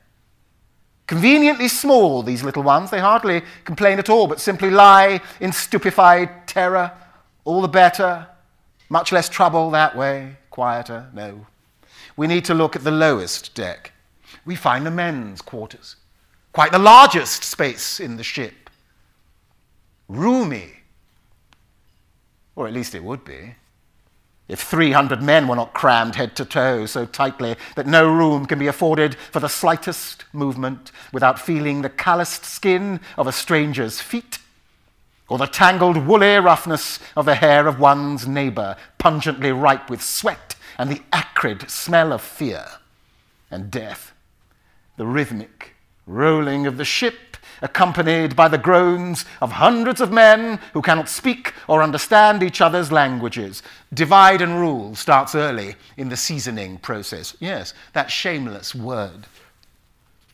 [1.07, 2.91] Conveniently small, these little ones.
[2.91, 6.91] They hardly complain at all, but simply lie in stupefied terror.
[7.45, 8.27] All the better.
[8.89, 10.35] Much less trouble that way.
[10.49, 11.47] Quieter, no
[12.15, 13.91] we need to look at the lowest deck.
[14.45, 15.95] We find the men's quarters,
[16.53, 18.69] quite the largest space in the ship.
[20.07, 20.73] roomy.
[22.55, 23.55] Or at least it would be.
[24.49, 28.59] If 300 men were not crammed head to toe so tightly that no room can
[28.59, 34.39] be afforded for the slightest movement without feeling the calloused skin of a stranger's feet,
[35.29, 40.55] or the tangled woolly roughness of the hair of one's neighbor, pungently ripe with sweat
[40.81, 42.65] and the acrid smell of fear
[43.51, 44.13] and death,
[44.97, 45.75] the rhythmic
[46.07, 51.53] rolling of the ship accompanied by the groans of hundreds of men who cannot speak
[51.67, 53.61] or understand each other's languages.
[53.93, 57.37] Divide and rule starts early in the seasoning process.
[57.39, 59.27] Yes, that shameless word.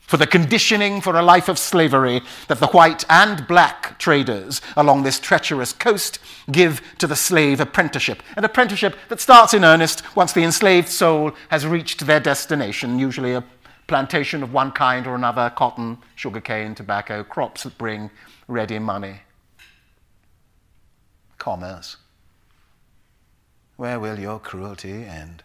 [0.08, 5.04] For the conditioning for a life of slavery that the white and black traders along
[5.04, 8.24] this treacherous coast give to the slave apprenticeship.
[8.38, 13.34] An apprenticeship that starts in earnest once the enslaved soul has reached their destination, usually
[13.34, 13.44] a
[13.88, 18.10] plantation of one kind or another cotton, sugarcane, tobacco, crops that bring
[18.48, 19.20] ready money.
[21.38, 21.98] Commerce.
[23.76, 25.44] Where will your cruelty end?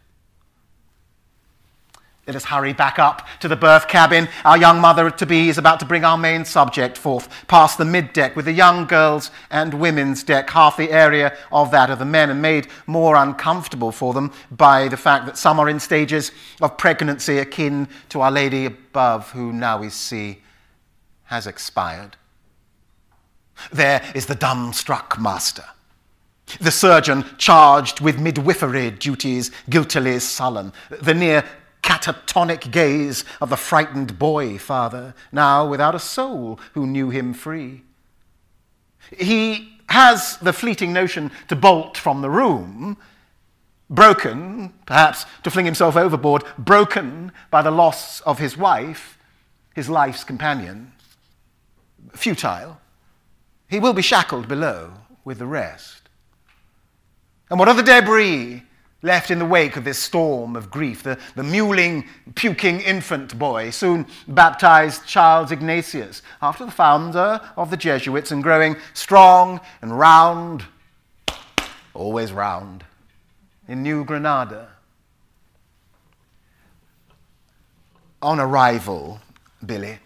[2.25, 4.29] Let us hurry back up to the berth cabin.
[4.45, 7.85] Our young mother to be is about to bring our main subject forth past the
[7.85, 11.99] mid deck with the young girls and women's deck, half the area of that of
[11.99, 15.81] the men, and made more uncomfortable for them by the fact that some are in
[15.81, 16.31] stages
[16.61, 20.43] of pregnancy akin to Our Lady above, who now we see
[21.25, 22.17] has expired.
[23.73, 25.65] There is the dumbstruck master.
[26.61, 30.73] The surgeon charged with midwifery duties, guiltily sullen.
[30.91, 31.45] The near
[31.83, 37.83] catatonic gaze of the frightened boy father, now without a soul who knew him free.
[39.17, 42.97] He has the fleeting notion to bolt from the room,
[43.91, 49.19] broken, perhaps to fling himself overboard, broken by the loss of his wife,
[49.75, 50.93] his life's companion.
[52.15, 52.81] Futile.
[53.69, 54.93] He will be shackled below
[55.25, 56.09] with the rest.
[57.51, 58.63] And what of the debris
[59.03, 63.71] left in the wake of this storm of grief, the, the mewling, puking infant boy,
[63.71, 70.65] soon baptized Charles Ignatius, after the founder of the Jesuits, and growing strong and round,
[71.95, 72.85] always round,
[73.69, 74.69] in New Granada.
[78.23, 79.21] On arrival,
[79.67, 79.99] Billy,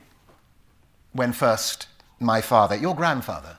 [1.12, 3.58] when first my father, your grandfather,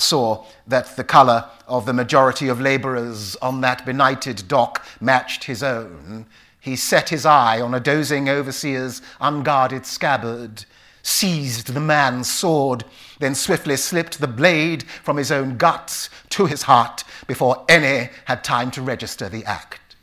[0.00, 5.62] saw that the colour of the majority of labourers on that benighted dock matched his
[5.62, 6.26] own,
[6.60, 10.64] he set his eye on a dozing overseer's unguarded scabbard,
[11.02, 12.84] seized the man's sword,
[13.18, 18.44] then swiftly slipped the blade from his own guts to his heart before any had
[18.44, 19.96] time to register the act.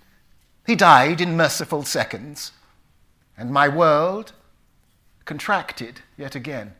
[0.66, 2.52] He died in merciful seconds,
[3.38, 4.34] and my world
[5.26, 6.74] contracted yet again.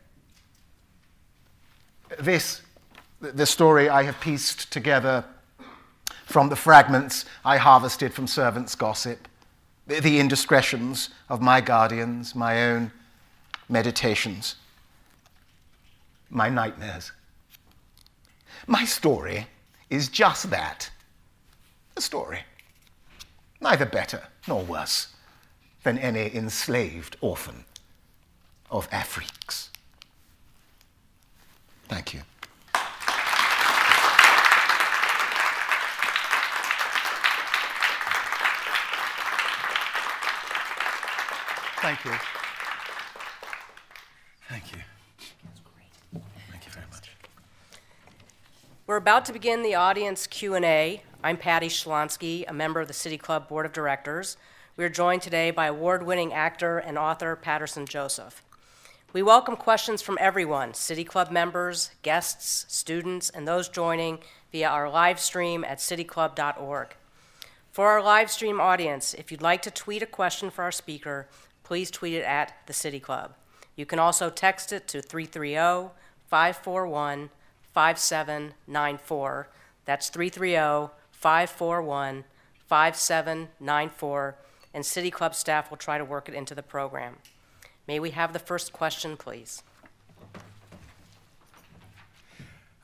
[2.18, 2.62] This
[3.20, 5.24] the story I have pieced together
[6.24, 9.28] from the fragments I harvested from servants' gossip,
[9.86, 12.92] the indiscretions of my guardians, my own
[13.68, 14.56] meditations,
[16.30, 17.12] my nightmares.
[18.66, 19.46] My story
[19.88, 20.90] is just that
[21.96, 22.40] a story,
[23.60, 25.08] neither better nor worse
[25.82, 27.64] than any enslaved orphan
[28.70, 29.68] of Afriques.
[31.88, 32.20] Thank you.
[41.80, 42.10] Thank you.
[44.48, 44.78] Thank you.
[46.50, 47.10] Thank you very much.
[48.88, 51.02] We're about to begin the audience Q&A.
[51.22, 54.36] I'm Patty Shlonsky, a member of the City Club Board of Directors.
[54.76, 58.42] We are joined today by award-winning actor and author Paterson Joseph.
[59.12, 64.18] We welcome questions from everyone, City Club members, guests, students, and those joining
[64.50, 66.96] via our live stream at cityclub.org.
[67.70, 71.28] For our live stream audience, if you'd like to tweet a question for our speaker,
[71.68, 73.34] please tweet it at the City Club.
[73.76, 75.90] You can also text it to 330
[76.26, 77.28] 541
[77.74, 79.48] 5794.
[79.84, 82.24] That's 330 541
[82.66, 84.36] 5794,
[84.72, 87.16] and City Club staff will try to work it into the program.
[87.86, 89.62] May we have the first question, please?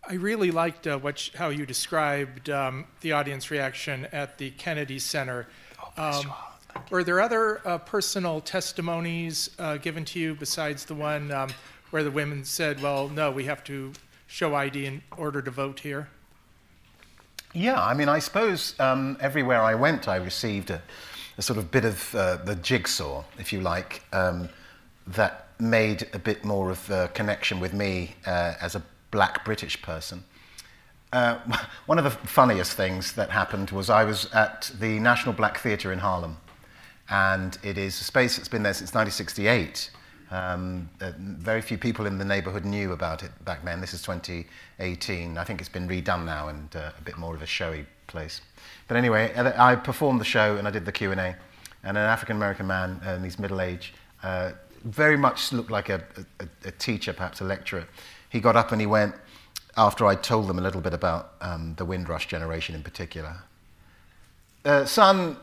[0.07, 4.99] I really liked uh, what, how you described um, the audience reaction at the Kennedy
[4.99, 5.47] Center.
[5.97, 6.33] Oh, um,
[6.91, 11.51] were there other uh, personal testimonies uh, given to you besides the one um,
[11.91, 13.93] where the women said, well, no, we have to
[14.27, 16.09] show ID in order to vote here?
[17.53, 20.83] Yeah, I mean, I suppose um, everywhere I went, I received a,
[21.39, 24.49] a sort of bit of uh, the jigsaw, if you like, um,
[25.07, 29.81] that made a bit more of a connection with me uh, as a black British
[29.83, 30.25] person.
[31.13, 31.39] uh,
[31.87, 35.93] one of the funniest things that happened was I was at the National Black Theatre
[35.93, 36.39] in Harlem,
[37.11, 39.91] and it is a space that's been there since 1968.
[40.31, 43.81] Um, uh, very few people in the neighbourhood knew about it back then.
[43.81, 45.39] This is 2018.
[45.39, 48.41] I think it's been redone now and uh, a bit more of a showy place.
[48.89, 51.15] But anyway, uh, I performed the show and I did the Q&A.
[51.87, 53.93] And an African American man uh, in his middle age,
[54.23, 54.53] uh,
[54.85, 56.03] very much looked like a,
[56.41, 57.87] a, a teacher, perhaps a lecturer.
[58.31, 59.15] He got up and he went,
[59.77, 63.37] after I told them a little bit about um, the Windrush generation in particular.
[64.65, 65.37] Uh, son,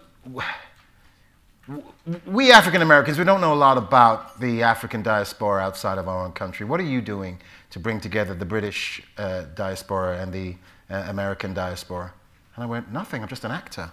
[2.25, 6.25] we African Americans, we don't know a lot about the African diaspora outside of our
[6.25, 6.65] own country.
[6.65, 10.55] What are you doing to bring together the British uh, diaspora and the
[10.89, 12.13] uh, American diaspora?
[12.55, 13.91] And I went, Nothing, I'm just an actor.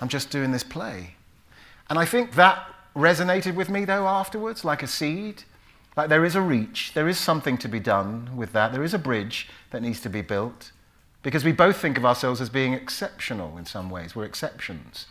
[0.00, 1.14] I'm just doing this play.
[1.88, 5.44] And I think that resonated with me, though, afterwards, like a seed.
[5.96, 8.94] Like there is a reach, there is something to be done with that, there is
[8.94, 10.72] a bridge that needs to be built.
[11.22, 15.06] Because we both think of ourselves as being exceptional in some ways, we're exceptions.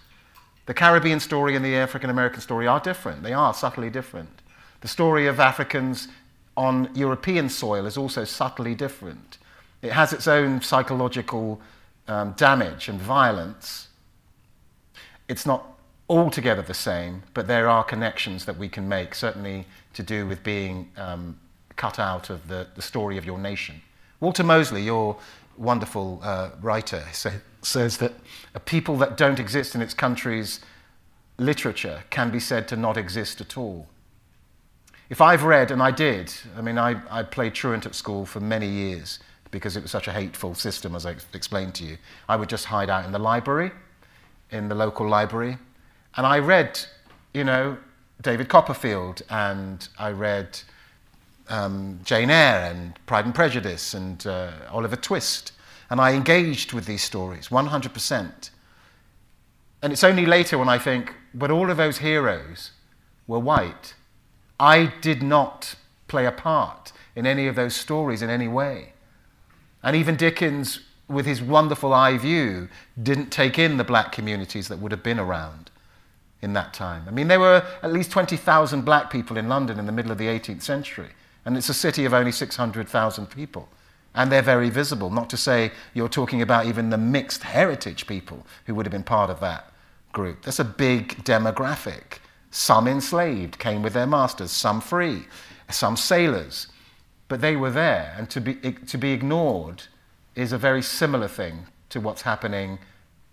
[0.69, 4.43] The Caribbean story and the African American story are different, they are subtly different.
[4.81, 6.09] The story of Africans
[6.55, 9.39] on European soil is also subtly different.
[9.81, 11.59] It has its own psychological
[12.07, 13.87] um, damage and violence.
[15.27, 15.65] It's not
[16.07, 19.65] altogether the same, but there are connections that we can make, certainly
[19.95, 21.39] to do with being um,
[21.77, 23.81] cut out of the, the story of your nation.
[24.19, 25.17] Walter Mosley, your
[25.59, 28.13] wonderful uh, writer, say, says that
[28.55, 30.61] a people that don't exist in its country's
[31.37, 33.87] literature can be said to not exist at all.
[35.09, 38.39] If I've read, and I did, I mean, I, I played truant at school for
[38.39, 39.19] many years
[39.51, 41.97] because it was such a hateful system, as I explained to you.
[42.27, 43.71] I would just hide out in the library,
[44.51, 45.57] in the local library,
[46.15, 46.79] and I read,
[47.33, 47.77] you know,
[48.21, 50.59] David Copperfield, and I read
[51.49, 55.51] um, Jane Eyre and Pride and Prejudice and uh, Oliver Twist.
[55.89, 58.49] And I engaged with these stories 100%.
[59.81, 62.71] And it's only later when I think, but all of those heroes
[63.27, 63.95] were white.
[64.59, 65.75] I did not
[66.07, 68.93] play a part in any of those stories in any way.
[69.81, 72.67] And even Dickens, with his wonderful eye view,
[73.01, 75.71] didn't take in the black communities that would have been around
[76.41, 77.03] in that time.
[77.07, 80.17] I mean, there were at least 20,000 black people in London in the middle of
[80.17, 81.09] the 18th century,
[81.45, 83.69] and it's a city of only 600,000 people.
[84.15, 88.45] And they're very visible, not to say you're talking about even the mixed heritage people
[88.65, 89.71] who would have been part of that
[90.11, 90.43] group.
[90.43, 92.19] That's a big demographic.
[92.51, 95.25] Some enslaved came with their masters, some free,
[95.69, 96.67] some sailors.
[97.27, 99.83] But they were there, and to be, to be ignored
[100.35, 102.79] is a very similar thing to what's happening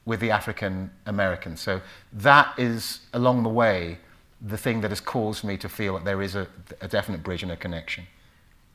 [0.05, 1.61] with the African Americans.
[1.61, 1.81] So
[2.13, 3.99] that is, along the way,
[4.41, 6.47] the thing that has caused me to feel that there is a,
[6.81, 8.07] a definite bridge and a connection.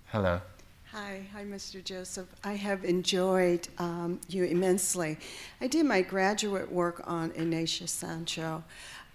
[0.08, 0.42] Hello.
[0.92, 1.82] Hi, hi, Mr.
[1.82, 2.28] Joseph.
[2.44, 5.18] I have enjoyed um, you immensely.
[5.62, 8.64] I did my graduate work on Ignatius Sancho.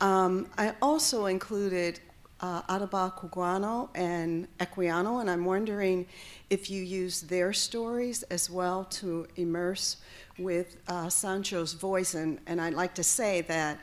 [0.00, 2.00] Um, I also included
[2.40, 6.06] uh, Ottobah Cugoano and Equiano, and I'm wondering
[6.48, 9.98] if you use their stories as well to immerse
[10.38, 12.14] with uh, Sancho's voice.
[12.14, 13.78] And, and I'd like to say that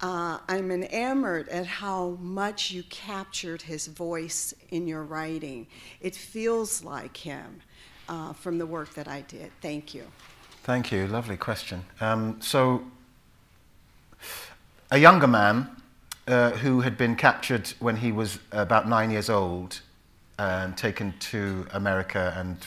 [0.00, 5.66] uh, I'm enamored at how much you captured his voice in your writing.
[6.00, 7.62] It feels like him
[8.08, 9.50] uh, from the work that I did.
[9.62, 10.04] Thank you.
[10.64, 11.06] Thank you.
[11.06, 11.84] Lovely question.
[12.00, 12.84] Um, so,
[14.90, 15.70] a younger man
[16.26, 19.80] uh, who had been captured when he was about nine years old
[20.38, 22.58] and taken to America and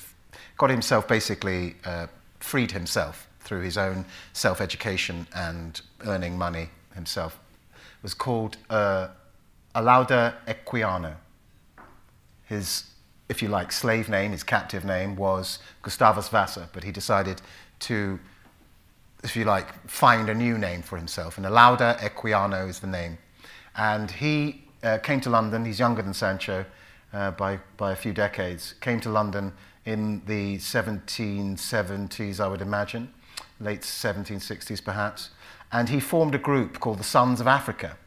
[0.58, 2.08] got himself basically uh,
[2.40, 7.40] freed himself through his own self education and earning money himself,
[8.02, 9.10] was called uh,
[9.76, 11.16] Olaudah Equiano.
[12.46, 12.86] His,
[13.28, 17.42] if you like, slave name, his captive name was Gustavus Vassa, but he decided
[17.80, 18.20] to,
[19.24, 21.38] if you like, find a new name for himself.
[21.38, 23.18] And Olaudah Equiano is the name.
[23.76, 26.66] And he uh, came to London, he's younger than Sancho
[27.14, 29.54] uh, by, by a few decades, came to London
[29.86, 33.14] in the 1770s, I would imagine,
[33.60, 35.30] late 1760s perhaps,
[35.72, 37.98] and he formed a group called the Sons of Africa.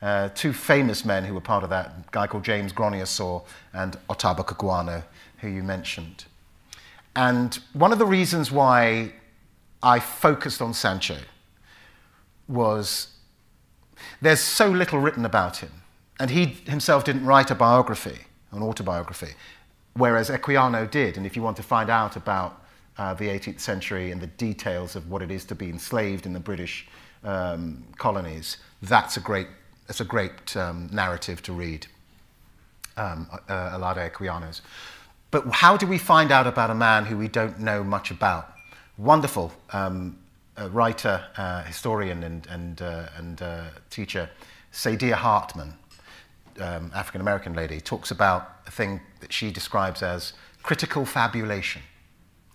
[0.00, 3.42] Uh, two famous men who were part of that, a guy called James Gronier
[3.72, 5.04] and Ottobah Cugoano,
[5.38, 6.24] who you mentioned.
[7.14, 9.12] And one of the reasons why
[9.82, 11.18] I focused on Sancho
[12.48, 13.08] was
[14.20, 15.70] there's so little written about him,
[16.18, 18.18] and he himself didn't write a biography,
[18.50, 19.34] an autobiography
[19.94, 21.16] whereas Equiano did.
[21.16, 22.62] And if you want to find out about
[22.98, 26.32] uh, the 18th century and the details of what it is to be enslaved in
[26.32, 26.86] the British
[27.24, 29.48] um, colonies, that's a great,
[29.86, 31.86] that's a great um, narrative to read,
[32.96, 34.62] um, uh, Olaudah Equiano's.
[35.30, 38.52] But how do we find out about a man who we don't know much about?
[38.98, 40.18] Wonderful um,
[40.70, 44.28] writer, uh, historian, and, and, uh, and uh, teacher,
[44.72, 45.74] Saidiya Hartman,
[46.60, 51.82] um, African American lady, talks about a thing that she describes as critical fabulation.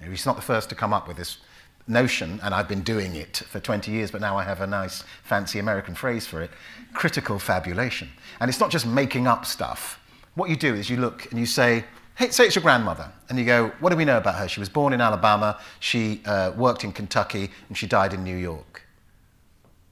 [0.04, 1.40] He's not the first to come up with this
[1.88, 5.04] notion, and I've been doing it for 20 years, but now I have a nice,
[5.24, 6.52] fancy American phrase for it
[6.94, 8.10] critical fabulation.
[8.40, 10.00] And it's not just making up stuff.
[10.36, 11.84] What you do is you look and you say,
[12.16, 14.48] hey, say it's your grandmother, and you go, what do we know about her?
[14.48, 18.36] She was born in Alabama, she uh, worked in Kentucky, and she died in New
[18.36, 18.84] York.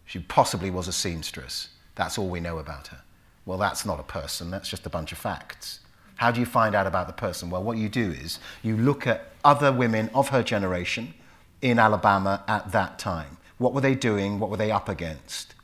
[0.05, 1.69] She possibly was a seamstress.
[1.93, 3.01] That's all we know about her.
[3.45, 5.79] Well, that's not a person, that's just a bunch of facts.
[6.15, 7.49] How do you find out about the person?
[7.49, 11.13] Well, what you do is you look at other women of her generation
[11.71, 13.37] in Alabama at that time.
[13.57, 14.39] What were they doing?
[14.39, 15.55] What were they up against?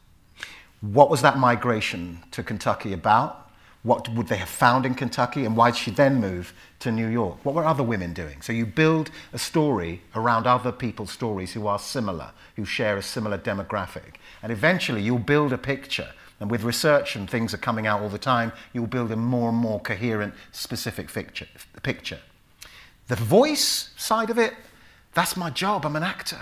[0.82, 3.52] What was that migration to Kentucky about?
[3.84, 5.46] What would they have found in Kentucky?
[5.46, 7.38] And why did she then move to New York?
[7.44, 8.42] What were other women doing?
[8.42, 13.04] So you build a story around other people's stories who are similar, who share a
[13.04, 14.16] similar demographic.
[14.42, 16.10] And eventually you'll build a picture.
[16.40, 19.50] And with research and things are coming out all the time, you'll build a more
[19.50, 22.20] and more coherent, specific picture.
[23.08, 24.56] The voice side of it,
[25.14, 25.86] that's my job.
[25.86, 26.40] I'm an actor.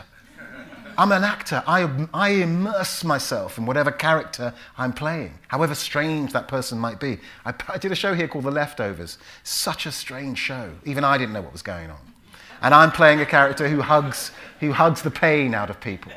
[0.97, 1.63] I'm an actor.
[1.65, 7.19] I, I immerse myself in whatever character I'm playing, however strange that person might be.
[7.45, 9.17] I, I did a show here called The Leftovers.
[9.43, 10.71] Such a strange show.
[10.83, 12.13] Even I didn't know what was going on.
[12.61, 16.11] And I'm playing a character who hugs, who hugs the pain out of people.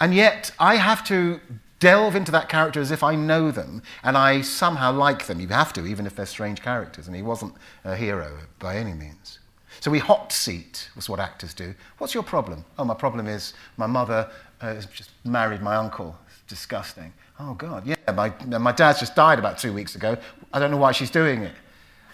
[0.00, 1.38] And yet, I have to
[1.78, 5.40] delve into that character as if I know them and I somehow like them.
[5.40, 7.06] You have to, even if they're strange characters.
[7.06, 9.40] And he wasn't a hero by any means.
[9.82, 11.74] So we hot seat, was what actors do.
[11.98, 12.64] What's your problem?
[12.78, 14.30] Oh, my problem is my mother
[14.60, 16.16] uh, has just married my uncle.
[16.28, 17.12] It's disgusting.
[17.40, 20.16] Oh, God, yeah, my, my dad's just died about two weeks ago.
[20.52, 21.54] I don't know why she's doing it.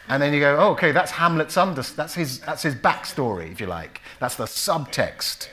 [0.09, 3.61] And then you go, oh, okay, that's Hamlet's under, that's his, that's his backstory, if
[3.61, 4.01] you like.
[4.19, 5.49] That's the subtext.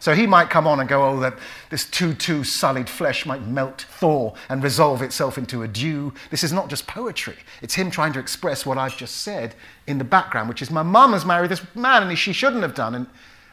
[0.00, 1.38] So he might come on and go, oh, that
[1.68, 6.14] this too, too sullied flesh might melt thaw and resolve itself into a dew.
[6.30, 7.36] This is not just poetry.
[7.60, 9.54] It's him trying to express what I've just said
[9.86, 12.74] in the background, which is my mum has married this man and she shouldn't have
[12.74, 12.94] done.
[12.94, 13.06] And,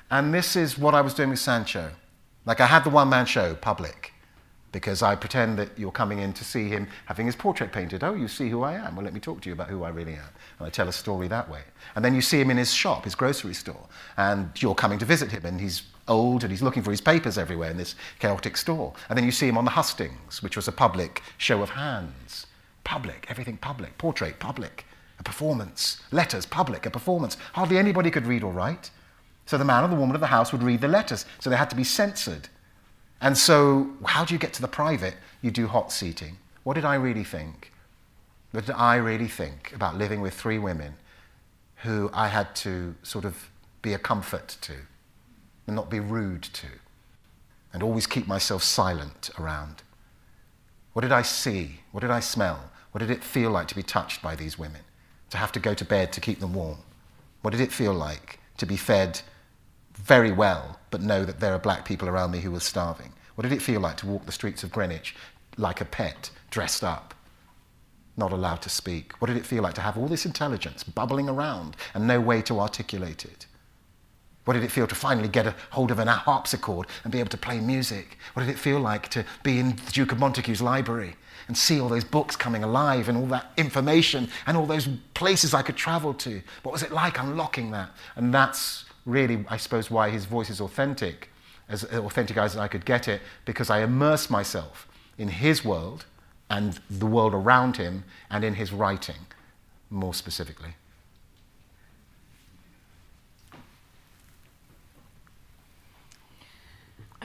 [0.10, 1.92] and this is what I was doing with Sancho.
[2.46, 4.14] Like I had the one man show, public,
[4.72, 8.06] because I pretend that you're coming in to see him having his portrait painted.
[8.06, 8.96] Oh, you see who I am.
[8.96, 10.30] Well, let me talk to you about who I really am.
[10.60, 11.64] And I tell a story that way.
[11.96, 15.06] And then you see him in his shop, his grocery store, and you're coming to
[15.06, 18.58] visit him, and he's old and he's looking for his papers everywhere in this chaotic
[18.58, 18.94] store.
[19.10, 22.48] And then you see him on the hustings, which was a public show of hands.
[22.84, 23.98] Public, everything public.
[23.98, 24.86] Portrait, public.
[25.20, 26.02] A performance.
[26.12, 27.38] Letters, public, a performance.
[27.54, 28.92] Hardly anybody could read or write.
[29.46, 31.26] So the man or the woman of the house would read the letters.
[31.40, 32.50] So they had to be censored.
[33.20, 35.16] And so, how do you get to the private?
[35.42, 36.38] You do hot seating.
[36.64, 37.72] What did I really think?
[38.52, 40.96] What did I really think about living with three women
[41.78, 43.50] who I had to sort of
[43.82, 44.74] be a comfort to?
[45.68, 46.68] And not be rude to,
[47.74, 49.84] and always keep myself silent around.
[50.94, 51.82] What did I see?
[51.92, 52.72] What did I smell?
[52.92, 54.82] What did it feel like to be touched by these women?
[55.30, 56.80] To have to go to bed to keep them warm?
[57.42, 59.22] What did it feel like to be fed
[59.94, 63.14] very well, but know that there are black people around me who were starving?
[63.36, 65.16] What did it feel like to walk the streets of Greenwich
[65.58, 67.14] like a pet, dressed up,
[68.16, 69.14] not allowed to speak?
[69.20, 72.42] What did it feel like to have all this intelligence bubbling around and no way
[72.44, 73.46] to articulate it?
[74.48, 77.32] What did it feel to finally get a hold of an harpsichord and be able
[77.32, 78.18] to play music?
[78.32, 81.18] What did it feel like to be in the Duke of Montagu's library
[81.50, 85.54] and see all those books coming alive and all that information and all those places
[85.54, 86.42] I could travel to?
[86.64, 87.90] What was it like unlocking that?
[88.16, 91.30] And that's really, I suppose, why his voice is authentic,
[91.68, 94.88] as authentic as I could get it, because I immerse myself
[95.18, 96.06] in his world
[96.50, 99.28] and the world around him and in his writing
[99.90, 100.76] more specifically.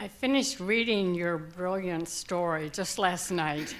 [0.03, 3.73] I finished reading your brilliant story just last night,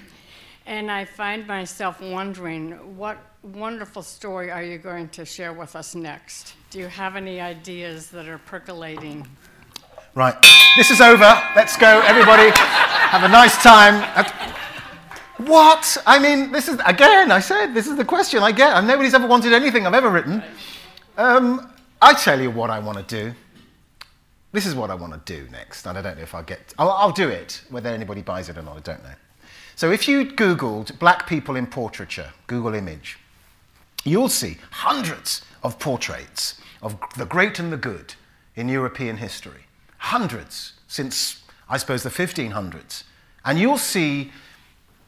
[0.65, 5.95] and I find myself wondering what wonderful story are you going to share with us
[5.95, 6.53] next?
[6.69, 9.27] Do you have any ideas that are percolating?
[10.15, 10.33] Right,
[10.77, 11.43] this is over.
[11.57, 12.51] Let's go, everybody.
[12.55, 14.25] have a nice time.
[15.45, 15.97] What?
[16.05, 18.81] I mean, this is, again, I said, this is the question I get.
[18.85, 20.41] Nobody's ever wanted anything I've ever written.
[21.17, 21.69] Um,
[22.01, 23.35] I tell you what I want to do.
[24.53, 26.73] This is what I want to do next, and I don't know if I'll get.
[26.77, 27.63] I'll, I'll do it.
[27.69, 29.15] Whether anybody buys it or not, I don't know.
[29.75, 33.17] So if you Googled black people in portraiture, Google image,
[34.03, 38.13] you'll see hundreds of portraits of the great and the good
[38.55, 39.65] in European history.
[39.97, 43.03] Hundreds since, I suppose, the 1500s.
[43.45, 44.31] And you'll see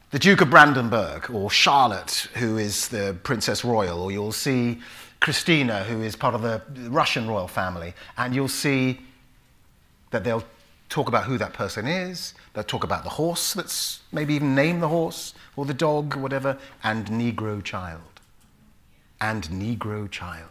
[0.09, 4.79] the Duke of Brandenburg or Charlotte, who is the Princess Royal, or you'll see
[5.19, 9.01] Christina, who is part of the Russian royal family, and you'll see
[10.15, 10.45] that they'll
[10.87, 14.79] talk about who that person is, they'll talk about the horse that's maybe even name
[14.79, 18.21] the horse, or the dog, or whatever, and Negro child.
[19.19, 20.49] And Negro child.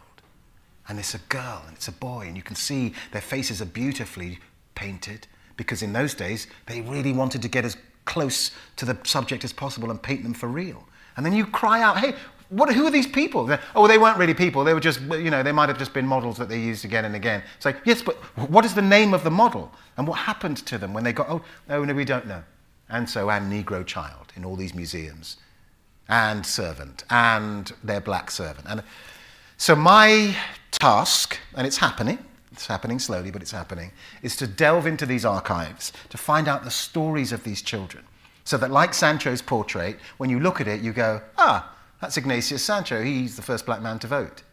[0.87, 3.65] And it's a girl and it's a boy, and you can see their faces are
[3.65, 4.37] beautifully
[4.75, 5.25] painted
[5.57, 9.51] because in those days they really wanted to get as close to the subject as
[9.51, 10.87] possible and paint them for real.
[11.17, 12.13] And then you cry out, hey,
[12.49, 13.57] what, who are these people?
[13.75, 14.63] Oh, they weren't really people.
[14.63, 17.05] They were just, you know, they might have just been models that they used again
[17.05, 17.43] and again.
[17.57, 18.15] It's like, yes, but
[18.49, 19.71] what is the name of the model?
[19.97, 22.43] And what happened to them when they got, oh, no, no, we don't know.
[22.89, 25.37] And so, and Negro child in all these museums,
[26.07, 28.67] and servant, and their black servant.
[28.69, 28.83] And
[29.57, 30.35] so, my
[30.71, 32.19] task, and it's happening,
[32.51, 33.91] it's happening slowly, but it's happening,
[34.21, 38.03] is to delve into these archives to find out the stories of these children.
[38.43, 42.63] So that, like Sancho's portrait, when you look at it, you go, ah, that's Ignatius
[42.63, 43.01] Sancho.
[43.01, 44.43] He's the first black man to vote.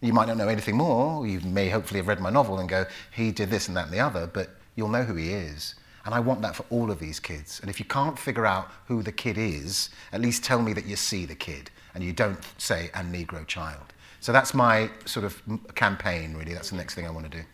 [0.00, 1.26] You might not know anything more.
[1.26, 3.92] You may hopefully have read my novel and go, he did this and that and
[3.92, 5.74] the other, but you'll know who he is.
[6.06, 7.60] And I want that for all of these kids.
[7.60, 10.86] And if you can't figure out who the kid is, at least tell me that
[10.86, 13.92] you see the kid and you don't say a Negro child.
[14.20, 15.42] So that's my sort of
[15.74, 16.54] campaign, really.
[16.54, 17.44] That's the next thing I want to do.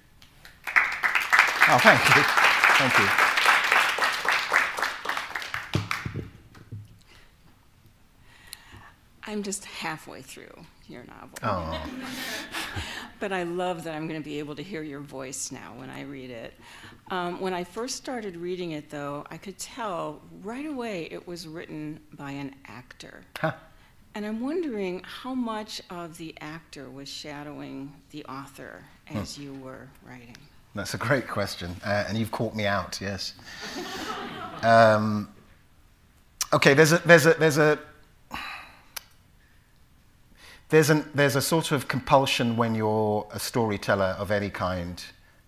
[1.69, 2.23] Oh, thank you.
[2.79, 3.36] Thank you.
[9.27, 10.55] I'm just halfway through
[10.89, 11.39] your novel.
[11.43, 11.85] Oh.
[13.21, 15.91] but I love that I'm going to be able to hear your voice now when
[15.91, 16.55] I read it.
[17.11, 21.49] Um, when I first started reading it, though, I could tell right away it was
[21.49, 23.23] written by an actor.
[23.39, 23.53] Huh.
[24.15, 29.43] And I'm wondering how much of the actor was shadowing the author as hmm.
[29.43, 30.37] you were writing.
[30.75, 32.99] That's a great question, uh, and you've caught me out.
[33.01, 33.33] Yes.
[34.63, 35.29] um,
[36.53, 37.79] okay, there's a there's a there's a
[40.69, 45.03] there's, an, there's a sort of compulsion when you're a storyteller of any kind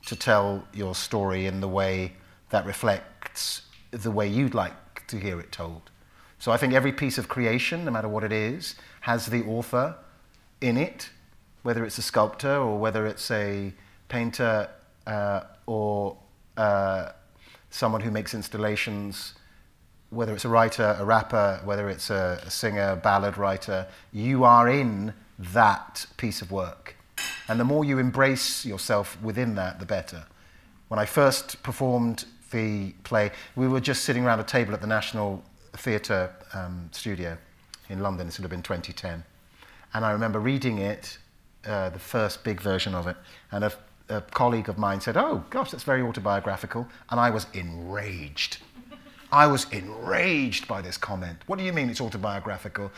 [0.07, 2.13] to tell your story in the way
[2.51, 5.91] that reflects the way you'd like to hear it told.
[6.39, 9.97] So I think every piece of creation, no matter what it is, has the author
[10.61, 11.11] in it,
[11.63, 13.73] whether it's a sculptor or whether it's a
[14.09, 14.69] painter
[15.07, 16.17] uh, or
[16.57, 17.11] uh,
[17.71, 19.35] someone who makes installations
[20.11, 24.69] whether it's a writer, a rapper, whether it's a, a singer, ballad writer, you are
[24.69, 26.97] in that piece of work.
[27.49, 30.25] And the more you embrace yourself within that, the better.
[30.89, 34.87] When I first performed the play, we were just sitting around a table at the
[34.87, 35.43] National
[35.75, 37.37] Theatre um, studio
[37.89, 38.27] in London.
[38.27, 39.25] This would have been 2010.
[39.95, 41.19] And I remember reading it,
[41.67, 43.17] uh, the first big version of it,
[43.51, 43.73] and a,
[44.09, 46.87] a colleague of mine said, Oh, gosh, that's very autobiographical.
[47.11, 48.59] And I was enraged.
[49.31, 51.39] I was enraged by this comment.
[51.47, 52.91] What do you mean it's autobiographical?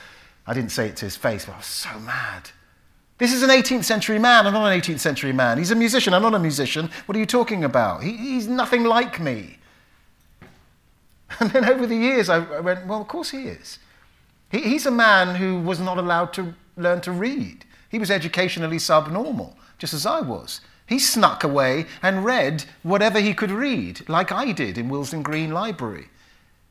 [0.46, 2.50] I didn't say it to his face, but I was so mad.
[3.18, 4.46] This is an 18th century man.
[4.46, 5.58] I'm not an 18th century man.
[5.58, 6.14] He's a musician.
[6.14, 6.90] I'm not a musician.
[7.06, 8.02] What are you talking about?
[8.02, 9.58] He, he's nothing like me.
[11.38, 13.78] And then over the years, I, I went, well, of course he is.
[14.50, 17.64] He, he's a man who was not allowed to learn to read.
[17.88, 20.60] He was educationally subnormal, just as I was.
[20.86, 25.52] He snuck away and read whatever he could read, like I did in Willesden Green
[25.52, 26.08] Library.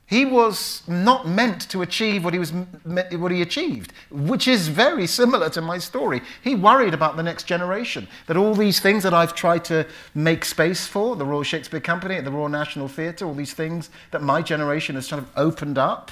[0.09, 5.05] He was not meant to achieve what he, was, what he achieved, which is very
[5.05, 6.23] similar to my story.
[6.43, 9.85] He worried about the next generation, that all these things that I've tried to
[10.15, 13.91] make space for, the Royal Shakespeare Company, at the Royal National Theatre, all these things
[14.09, 16.11] that my generation has sort of opened up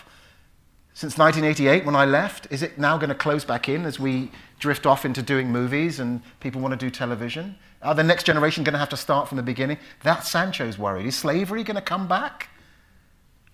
[0.93, 4.31] since 1988 when I left, is it now going to close back in as we
[4.59, 7.55] drift off into doing movies and people want to do television?
[7.81, 9.79] Are the next generation going to have to start from the beginning?
[10.03, 11.07] That's Sancho's worried.
[11.07, 12.49] Is slavery going to come back?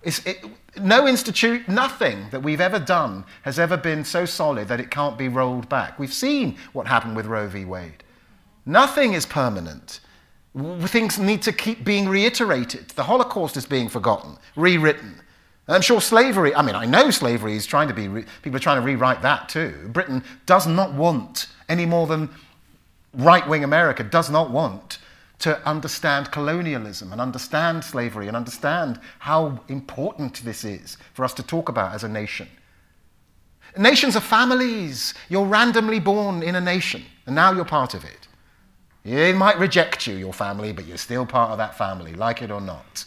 [0.04, 0.44] It,
[0.76, 5.16] no institute, nothing that we've ever done has ever been so solid that it can't
[5.16, 5.98] be rolled back.
[5.98, 7.64] We've seen what happened with Roe v.
[7.64, 8.04] Wade.
[8.66, 10.00] Nothing is permanent.
[10.82, 12.88] Things need to keep being reiterated.
[12.90, 15.20] The Holocaust is being forgotten, rewritten.
[15.66, 18.80] I'm sure slavery, I mean, I know slavery is trying to be, people are trying
[18.80, 19.88] to rewrite that too.
[19.92, 22.28] Britain does not want, any more than
[23.14, 24.98] right wing America does not want
[25.40, 31.42] to understand colonialism and understand slavery and understand how important this is for us to
[31.42, 32.48] talk about as a nation.
[33.76, 35.14] Nations are families.
[35.28, 38.28] You're randomly born in a nation, and now you're part of it.
[39.04, 42.50] They might reject you, your family, but you're still part of that family, like it
[42.50, 43.04] or not.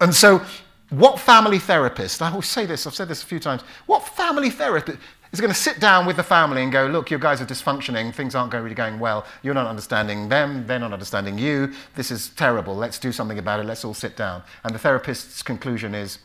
[0.00, 0.42] And so,
[0.90, 4.50] what family therapist, I will say this, I've said this a few times, what family
[4.50, 4.98] therapist
[5.32, 8.14] is going to sit down with the family and go, look, you guys are dysfunctioning,
[8.14, 12.28] things aren't really going well, you're not understanding them, they're not understanding you, this is
[12.30, 14.42] terrible, let's do something about it, let's all sit down.
[14.62, 16.18] And the therapist's conclusion is,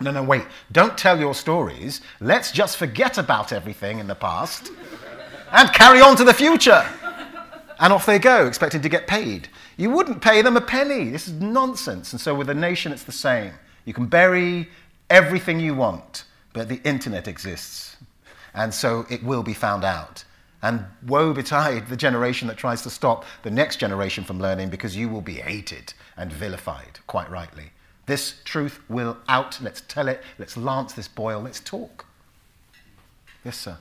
[0.00, 0.46] No, no, wait.
[0.72, 2.00] Don't tell your stories.
[2.20, 4.72] Let's just forget about everything in the past
[5.52, 6.86] and carry on to the future.
[7.78, 9.48] And off they go, expecting to get paid.
[9.76, 11.10] You wouldn't pay them a penny.
[11.10, 12.12] This is nonsense.
[12.12, 13.52] And so with a nation, it's the same.
[13.84, 14.68] You can bury
[15.08, 17.89] everything you want, but the internet exists.
[18.54, 20.24] And so it will be found out.
[20.62, 24.96] And woe betide the generation that tries to stop the next generation from learning because
[24.96, 27.70] you will be hated and vilified, quite rightly.
[28.06, 29.60] This truth will out.
[29.62, 30.22] Let's tell it.
[30.38, 31.40] Let's lance this boil.
[31.40, 32.04] Let's talk.
[33.44, 33.78] Yes, sir.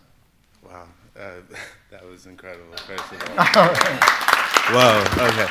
[0.64, 0.88] Wow,
[1.20, 1.32] uh,
[1.92, 3.46] that was incredible, first of all.
[4.70, 5.48] Whoa, okay.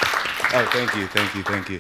[0.55, 1.79] Oh, thank you, thank you, thank you.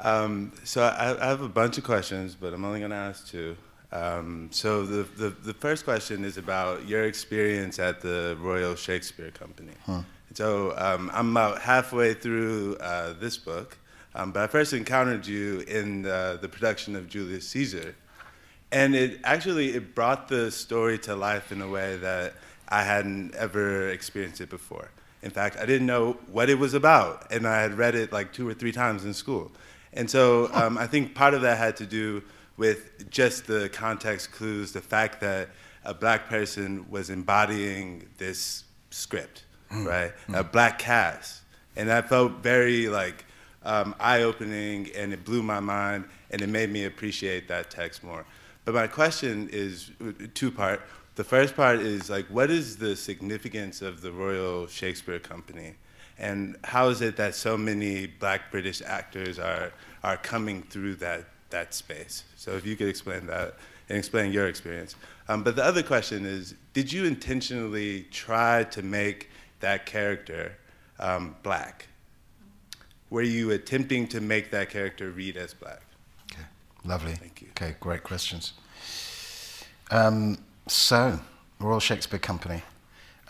[0.00, 3.26] Um, so I, I have a bunch of questions, but I'm only going to ask
[3.26, 3.56] two.
[3.92, 9.30] Um, so the, the, the, first question is about your experience at the Royal Shakespeare
[9.30, 9.72] Company.
[9.84, 10.02] Huh.
[10.34, 13.78] So um, I'm about halfway through uh, this book,
[14.14, 17.94] um, but I first encountered you in the, the, production of Julius Caesar,
[18.72, 22.34] and it actually it brought the story to life in a way that
[22.68, 24.90] I hadn't ever experienced it before.
[25.22, 28.32] In fact, I didn't know what it was about, and I had read it like
[28.32, 29.52] two or three times in school.
[29.92, 32.22] And so um, I think part of that had to do
[32.56, 35.48] with just the context clues, the fact that
[35.84, 39.86] a black person was embodying this script, mm.
[39.86, 40.12] right?
[40.28, 40.40] Mm.
[40.40, 41.42] A black cast.
[41.76, 43.24] And that felt very like
[43.64, 48.24] um, eye-opening and it blew my mind and it made me appreciate that text more.
[48.64, 49.90] But my question is
[50.34, 50.82] two-part.
[51.14, 55.74] The first part is like, what is the significance of the Royal Shakespeare Company?
[56.18, 61.26] And how is it that so many black British actors are, are coming through that
[61.50, 62.24] that space.
[62.36, 63.54] So if you could explain that
[63.88, 64.96] and explain your experience.
[65.28, 69.30] Um, but the other question is, did you intentionally try to make
[69.60, 70.56] that character
[70.98, 71.88] um, black?
[73.10, 75.82] Were you attempting to make that character read as black?
[76.32, 76.42] Okay,
[76.84, 77.12] lovely.
[77.12, 77.48] Thank you.
[77.50, 78.52] Okay, great questions.
[79.90, 81.20] Um, so,
[81.60, 82.62] Royal Shakespeare Company.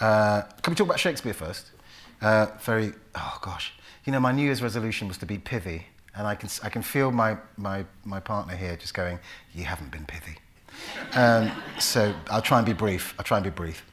[0.00, 1.70] Uh, can we talk about Shakespeare first?
[2.20, 3.72] Uh, very, oh gosh.
[4.04, 5.86] You know, my New Year's resolution was to be pithy
[6.16, 9.18] and I can, I can feel my, my, my partner here just going,
[9.54, 10.38] You haven't been pithy.
[11.14, 13.14] Um, so I'll try and be brief.
[13.18, 13.84] I'll try and be brief.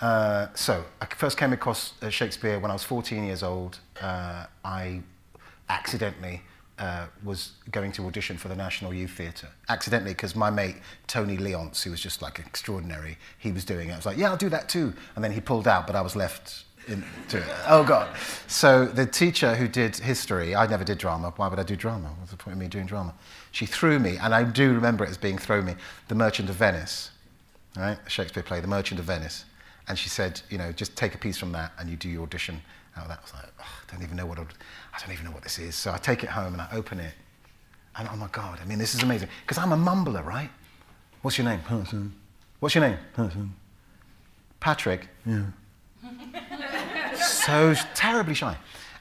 [0.00, 3.78] Uh, so I first came across uh, Shakespeare when I was 14 years old.
[4.00, 5.00] Uh, I
[5.68, 6.42] accidentally
[6.78, 9.48] uh, was going to audition for the National Youth Theatre.
[9.68, 13.92] Accidentally, because my mate Tony Leonce, who was just like extraordinary, he was doing it.
[13.92, 14.92] I was like, yeah, I'll do that too.
[15.14, 17.44] And then he pulled out, but I was left into it.
[17.66, 18.08] Oh, God.
[18.46, 21.32] So the teacher who did history, I never did drama.
[21.36, 22.08] Why would I do drama?
[22.18, 23.14] What's the point of me doing drama?
[23.50, 25.74] She threw me, and I do remember it as being thrown me,
[26.08, 27.10] The Merchant of Venice,
[27.76, 27.98] right?
[28.04, 29.44] A Shakespeare play, The Merchant of Venice.
[29.88, 32.22] And she said, you know, just take a piece from that and you do your
[32.22, 32.62] audition
[32.96, 33.18] out of that.
[33.18, 34.44] I was like, oh, I don't even know what I
[35.00, 35.74] don't even know what this is.
[35.74, 37.14] So I take it home and I open it.
[37.96, 39.28] And oh my God, I mean, this is amazing.
[39.42, 40.50] Because I'm a mumbler, right?
[41.22, 41.60] What's your name?
[41.60, 42.14] Person.
[42.60, 42.98] What's your name?
[43.12, 43.54] Person.
[44.60, 45.08] Patrick.
[45.26, 45.46] Yeah
[47.24, 48.56] so terribly shy.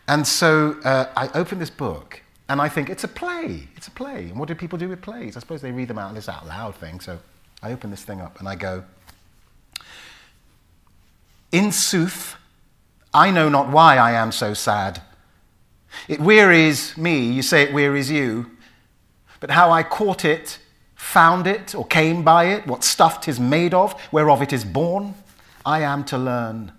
[0.07, 3.67] And so uh, I open this book and I think it's a play.
[3.75, 4.25] It's a play.
[4.25, 5.37] And what do people do with plays?
[5.37, 6.99] I suppose they read them out, this out loud thing.
[6.99, 7.19] So
[7.63, 8.83] I open this thing up and I go,
[11.51, 12.35] In sooth,
[13.13, 15.01] I know not why I am so sad.
[16.07, 18.51] It wearies me, you say it wearies you,
[19.39, 20.59] but how I caught it,
[20.95, 25.15] found it, or came by it, what stuff 'tis made of, whereof it is born,
[25.65, 26.71] I am to learn.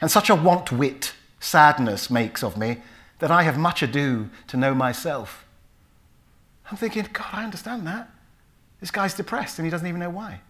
[0.00, 2.78] And such a want wit sadness makes of me
[3.18, 5.44] that I have much ado to know myself.
[6.70, 8.10] I'm thinking, God, I understand that.
[8.80, 10.40] This guy's depressed and he doesn't even know why.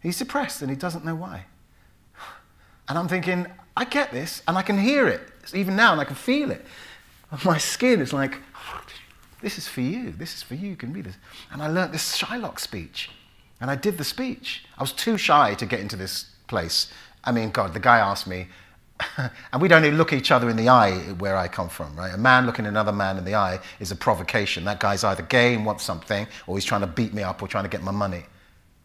[0.00, 1.46] He's depressed and he doesn't know why.
[2.88, 3.46] And I'm thinking,
[3.76, 5.20] I get this and I can hear it
[5.52, 6.64] even now and I can feel it.
[7.44, 8.38] My skin is like,
[9.40, 10.12] this is for you.
[10.12, 10.70] This is for you.
[10.70, 11.16] You can read this.
[11.50, 13.10] And I learnt this Shylock speech.
[13.60, 14.64] And I did the speech.
[14.78, 16.90] I was too shy to get into this place.
[17.24, 18.48] I mean, God, the guy asked me,
[19.52, 22.14] and we don't look each other in the eye where I come from, right?
[22.14, 24.64] A man looking another man in the eye is a provocation.
[24.64, 27.48] That guy's either gay and wants something, or he's trying to beat me up or
[27.48, 28.24] trying to get my money,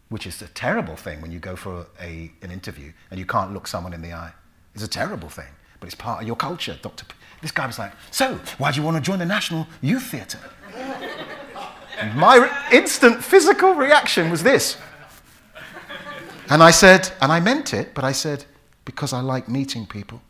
[0.08, 3.52] which is a terrible thing when you go for a, an interview and you can't
[3.52, 4.32] look someone in the eye.
[4.74, 7.04] It's a terrible thing, but it's part of your culture, Dr.
[7.04, 7.14] P.
[7.42, 10.40] This guy was like, So, why do you want to join the National Youth Theatre?
[12.14, 14.76] my re- instant physical reaction was this.
[16.50, 18.44] And I said, and I meant it, but I said,
[18.84, 20.20] because I like meeting people.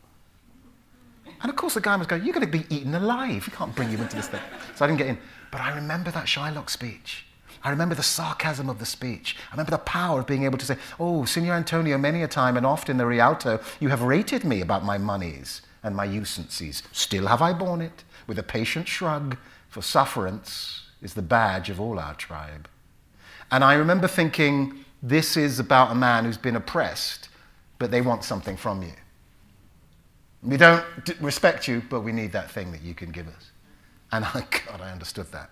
[1.41, 3.47] And of course, the guy was going, You're going to be eaten alive.
[3.47, 4.41] We can't bring you into this thing.
[4.75, 5.17] So I didn't get in.
[5.49, 7.25] But I remember that Shylock speech.
[7.63, 9.35] I remember the sarcasm of the speech.
[9.49, 12.57] I remember the power of being able to say, Oh, Signor Antonio, many a time
[12.57, 16.83] and oft in the Rialto, you have rated me about my moneys and my usances.
[16.91, 19.37] Still have I borne it with a patient shrug,
[19.69, 22.67] for sufferance is the badge of all our tribe.
[23.49, 27.29] And I remember thinking, this is about a man who's been oppressed,
[27.79, 28.93] but they want something from you.
[30.43, 30.83] We don't
[31.19, 33.51] respect you, but we need that thing that you can give us.
[34.11, 35.49] And I, God, I understood that.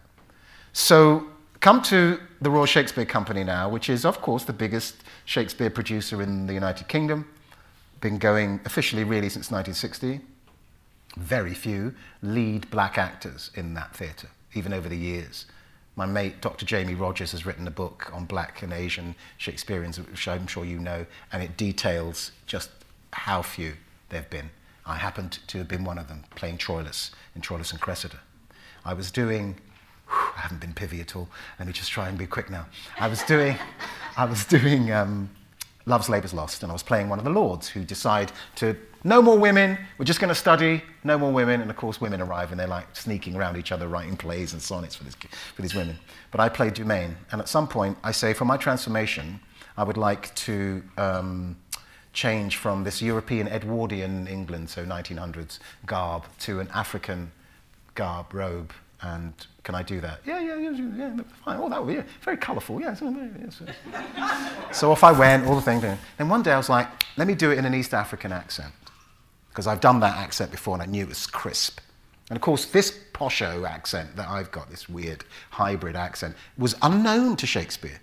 [0.74, 1.28] So
[1.60, 6.22] come to the Royal Shakespeare Company now, which is, of course, the biggest Shakespeare producer
[6.22, 7.28] in the United Kingdom.
[8.02, 10.22] Been going officially really since 1960.
[11.18, 15.46] Very few lead black actors in that theatre, even over the years.
[16.00, 16.66] My mate, Dr.
[16.66, 20.80] Jami Rogers, has written a book on black and Asian Shakespeareans, which I'm sure you
[20.80, 22.70] know, and it details just
[23.12, 23.74] how few
[24.08, 24.50] there have been.
[24.86, 28.16] I happened to have been one of them, playing Troilus in Troilus and Cressida.
[28.86, 29.58] I was doing,
[30.08, 31.28] whew, I haven't been pivy at all.
[31.60, 32.68] Let me just try and be quick now.
[32.98, 33.58] I was doing,
[34.16, 35.30] I was doing um,
[35.86, 39.22] Love's Labour's Lost, and I was playing one of the lords who decide to no
[39.22, 41.62] more women, we're just going to study, no more women.
[41.62, 44.62] And of course, women arrive and they're like sneaking around each other, writing plays and
[44.62, 45.16] sonnets for, this,
[45.56, 45.98] for these women.
[46.32, 49.40] But I play Dumaine, and at some point, I say, for my transformation,
[49.78, 51.56] I would like to um,
[52.14, 57.32] change from this European Edwardian England, so 1900s garb, to an African
[57.96, 58.74] garb, robe.
[59.02, 59.34] And
[59.64, 60.20] can I do that?
[60.26, 61.58] Yeah, yeah, yeah, yeah, fine.
[61.58, 62.82] Oh, that would be yeah, very colourful.
[62.82, 62.94] Yeah.
[64.74, 65.82] so off I went, all the things.
[65.82, 68.74] Then one day I was like, let me do it in an East African accent
[69.60, 71.82] because I've done that accent before and I knew it was crisp.
[72.30, 77.36] And of course, this posho accent that I've got, this weird hybrid accent, was unknown
[77.36, 78.00] to Shakespeare.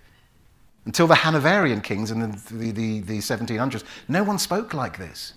[0.85, 5.33] Until the Hanoverian kings in the, the, the, the 1700s, no one spoke like this.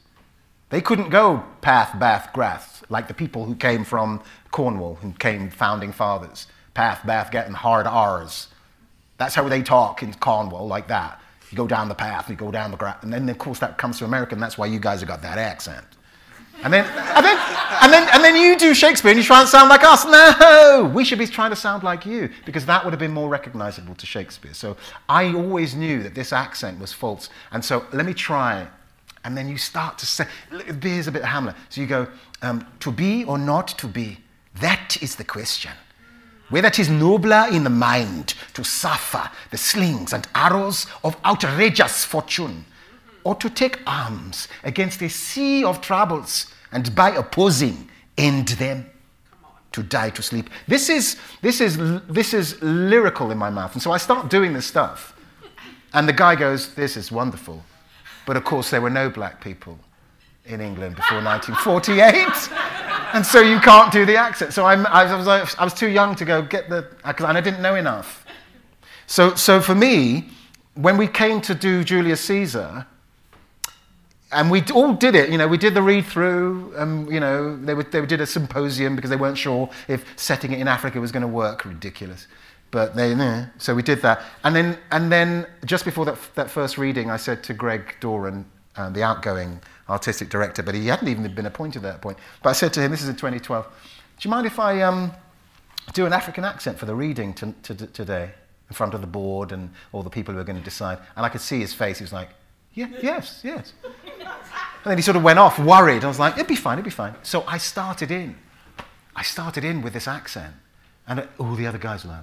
[0.68, 5.48] They couldn't go path, bath, grath, like the people who came from Cornwall, who came
[5.48, 6.48] founding fathers.
[6.74, 8.48] Path, bath, getting hard R's.
[9.16, 11.18] That's how they talk in Cornwall, like that.
[11.50, 13.02] You go down the path, you go down the grass.
[13.02, 15.22] And then, of course, that comes to America, and that's why you guys have got
[15.22, 15.86] that accent.
[16.62, 17.38] And then, and, then,
[17.82, 20.04] and, then, and then you do Shakespeare and you try and sound like us.
[20.04, 23.28] No, we should be trying to sound like you because that would have been more
[23.28, 24.52] recognizable to Shakespeare.
[24.52, 24.76] So
[25.08, 27.30] I always knew that this accent was false.
[27.50, 28.66] And so let me try.
[29.24, 30.26] And then you start to say,
[30.82, 31.56] here's a bit of Hamlet.
[31.70, 32.06] So you go,
[32.42, 34.18] um, to be or not to be,
[34.60, 35.72] that is the question.
[36.50, 42.04] Whether it is nobler in the mind to suffer the slings and arrows of outrageous
[42.04, 42.64] fortune
[43.24, 48.86] or to take arms against a sea of troubles and by opposing end them
[49.72, 50.50] to die to sleep.
[50.66, 53.72] This is, this, is, this is lyrical in my mouth.
[53.74, 55.14] And so I start doing this stuff.
[55.92, 57.62] And the guy goes, This is wonderful.
[58.26, 59.78] But of course, there were no black people
[60.44, 63.14] in England before 1948.
[63.14, 64.52] and so you can't do the accent.
[64.52, 67.62] So I'm, I, was, I was too young to go get the, and I didn't
[67.62, 68.24] know enough.
[69.06, 70.30] So, so for me,
[70.74, 72.86] when we came to do Julius Caesar,
[74.32, 75.30] and we all did it.
[75.30, 76.72] You know, we did the read through.
[76.76, 80.60] Um, you know, they, they did a symposium because they weren't sure if setting it
[80.60, 81.64] in Africa was going to work.
[81.64, 82.26] Ridiculous.
[82.70, 84.22] But they, yeah, so we did that.
[84.44, 88.44] And then, and then just before that, that first reading, I said to Greg Doran,
[88.76, 92.16] uh, the outgoing artistic director, but he hadn't even been appointed at that point.
[92.42, 95.10] But I said to him, this is in 2012, do you mind if I um,
[95.92, 98.30] do an African accent for the reading to, to, to today
[98.68, 100.98] in front of the board and all the people who are going to decide?
[101.16, 101.98] And I could see his face.
[101.98, 102.28] He was like,
[102.74, 103.72] yeah, yes, yes.
[103.82, 106.04] And then he sort of went off worried.
[106.04, 107.14] I was like, it'd be fine, it'd be fine.
[107.22, 108.36] So I started in.
[109.14, 110.54] I started in with this accent.
[111.06, 112.20] And all the other guys were like,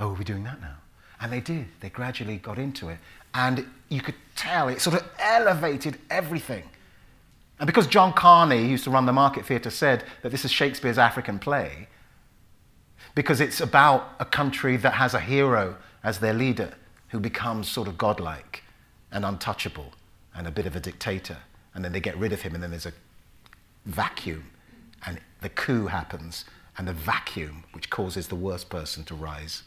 [0.00, 0.76] oh, are we doing that now?
[1.20, 1.66] And they did.
[1.80, 2.98] They gradually got into it.
[3.34, 6.64] And you could tell it sort of elevated everything.
[7.58, 10.50] And because John Kani, who used to run the Market Theatre, said that this is
[10.50, 11.88] Shakespeare's African play,
[13.14, 16.74] because it's about a country that has a hero as their leader
[17.08, 18.62] who becomes sort of godlike
[19.16, 19.94] and untouchable
[20.34, 21.38] and a bit of a dictator.
[21.74, 22.92] And then they get rid of him, and then there's a
[23.86, 24.50] vacuum,
[25.06, 26.44] and the coup happens,
[26.76, 29.62] and the vacuum, which causes the worst person to rise.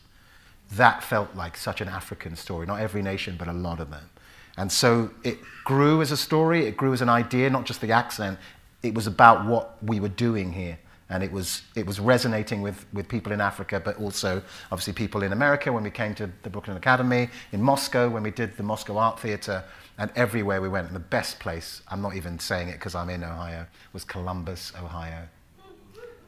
[0.72, 2.68] That felt like such an African story.
[2.68, 4.12] Not every nation, but a lot of them.
[4.56, 7.92] And so it grew as a story, it grew as an idea, not just the
[7.92, 8.38] accent.
[8.84, 10.78] It was about what we were doing here.
[11.10, 15.24] And it was, it was resonating with, with people in Africa, but also obviously people
[15.24, 18.64] in America when we came to the Brooklyn Academy, in Moscow when we did the
[18.64, 19.64] Moscow Art Theatre,
[19.98, 20.88] and everywhere we went.
[20.88, 24.72] And the best place, I'm not even saying it because I'm in Ohio, was Columbus,
[24.78, 25.28] Ohio.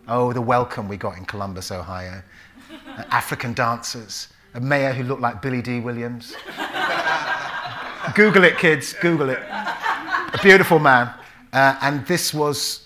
[0.07, 2.23] Oh, the welcome we got in Columbus, Ohio.
[2.71, 6.35] Uh, African dancers, a mayor who looked like Billy Dee Williams.
[8.15, 9.39] Google it, kids, Google it.
[9.39, 11.13] A beautiful man.
[11.53, 12.85] Uh, and this was,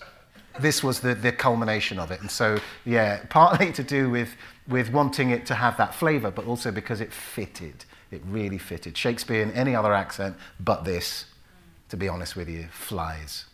[0.60, 2.22] this was the, the culmination of it.
[2.22, 4.30] And so, yeah, partly to do with,
[4.68, 7.86] with wanting it to have that flavour, but also because it fitted.
[8.12, 8.98] It really fitted.
[8.98, 11.26] Shakespeare in any other accent but this,
[11.90, 13.46] to be honest with you, flies.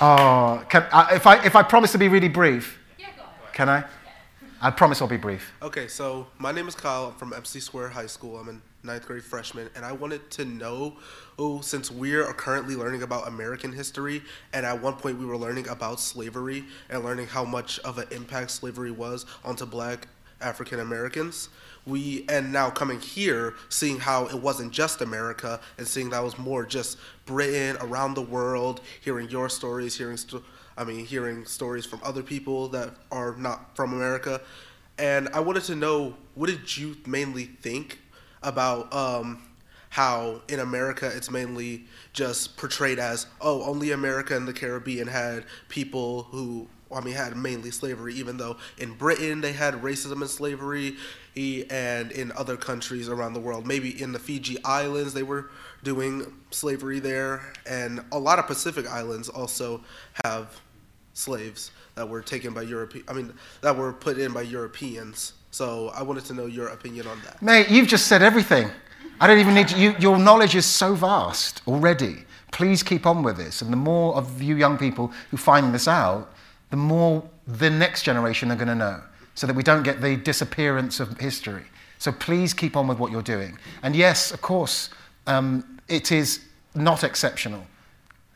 [0.00, 2.78] Oh, can, uh, if, I, if I promise to be really brief,
[3.52, 3.84] can I?
[4.60, 5.52] I promise I'll be brief.
[5.62, 7.06] Okay, so my name is Kyle.
[7.06, 8.38] I'm from MC Square High School.
[8.38, 10.96] I'm a ninth grade freshman, and I wanted to know,
[11.38, 14.22] oh, since we are currently learning about American history,
[14.52, 18.06] and at one point we were learning about slavery and learning how much of an
[18.10, 20.08] impact slavery was onto Black
[20.40, 21.48] African Americans.
[21.86, 26.38] We and now coming here, seeing how it wasn't just America, and seeing that was
[26.38, 28.80] more just Britain around the world.
[29.00, 30.18] Hearing your stories, hearing.
[30.76, 34.40] I mean, hearing stories from other people that are not from America.
[34.98, 38.00] And I wanted to know what did you mainly think
[38.44, 39.42] about um,
[39.90, 45.44] how in America it's mainly just portrayed as, oh, only America and the Caribbean had
[45.68, 50.30] people who, I mean, had mainly slavery, even though in Britain they had racism and
[50.30, 50.96] slavery,
[51.36, 55.50] and in other countries around the world, maybe in the Fiji Islands they were
[55.82, 59.80] doing slavery there, and a lot of Pacific islands also
[60.24, 60.60] have
[61.12, 63.04] slaves that were taken by European.
[63.08, 65.32] I mean, that were put in by Europeans.
[65.54, 67.40] So I wanted to know your opinion on that.
[67.40, 68.68] Mate, you've just said everything.
[69.20, 72.24] I don't even need to, you, your knowledge is so vast already.
[72.50, 73.62] Please keep on with this.
[73.62, 76.32] And the more of you young people who find this out,
[76.70, 79.00] the more the next generation are going to know,
[79.36, 81.62] so that we don't get the disappearance of history.
[81.98, 83.56] So please keep on with what you're doing.
[83.84, 84.90] And yes, of course,
[85.28, 87.64] um, it is not exceptional.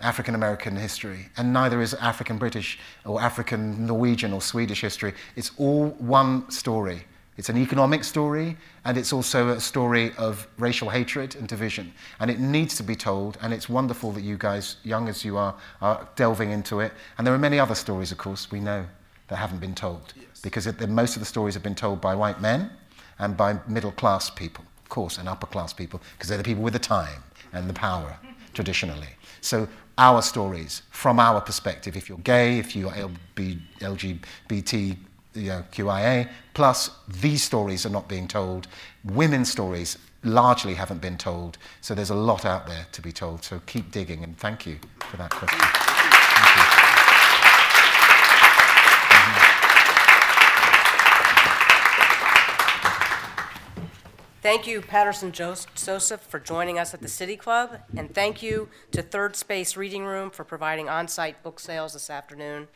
[0.01, 5.13] African American history, and neither is African British or African Norwegian or Swedish history.
[5.35, 7.05] It's all one story.
[7.37, 11.93] It's an economic story, and it's also a story of racial hatred and division.
[12.19, 15.37] And it needs to be told, and it's wonderful that you guys, young as you
[15.37, 16.93] are, are delving into it.
[17.17, 18.87] And there are many other stories, of course, we know
[19.29, 20.15] that haven't been told.
[20.17, 20.41] Yes.
[20.43, 22.71] Because it, most of the stories have been told by white men
[23.21, 26.65] and by middle class people, of course, and upper class people, because they're the people
[26.65, 27.23] with the time
[27.53, 28.19] and the power,
[28.53, 29.09] traditionally.
[29.41, 31.97] So our stories from our perspective.
[31.97, 34.97] If you're gay, if you're LGBT,
[35.37, 38.69] QIA, plus these stories are not being told.
[39.05, 41.59] Women's stories largely haven't been told.
[41.81, 43.45] So there's a lot out there to be told.
[43.45, 45.98] So keep digging, and thank you for that question.
[54.49, 59.03] Thank you, Paterson Joseph, for joining us at the City Club, and thank you to
[59.03, 62.69] Third Space Reading Room for providing on-site book sales this afternoon.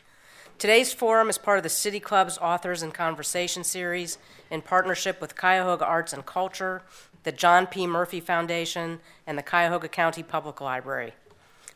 [0.59, 4.19] Today's forum is part of the City Club's Authors and Conversation series
[4.51, 6.83] in partnership with Cuyahoga Arts and Culture,
[7.23, 7.87] the John P.
[7.87, 11.13] Murphy Foundation, and the Cuyahoga County Public Library.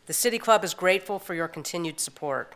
[0.06, 2.54] The City Club is grateful for your continued support.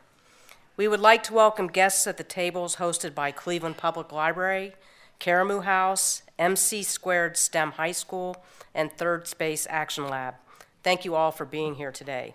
[0.76, 4.74] We would like to welcome guests at the tables hosted by Cleveland Public Library,
[5.18, 10.34] Karamu House, MC Squared STEM High School, and Third Space Action Lab.
[10.82, 12.34] Thank you all for being here today.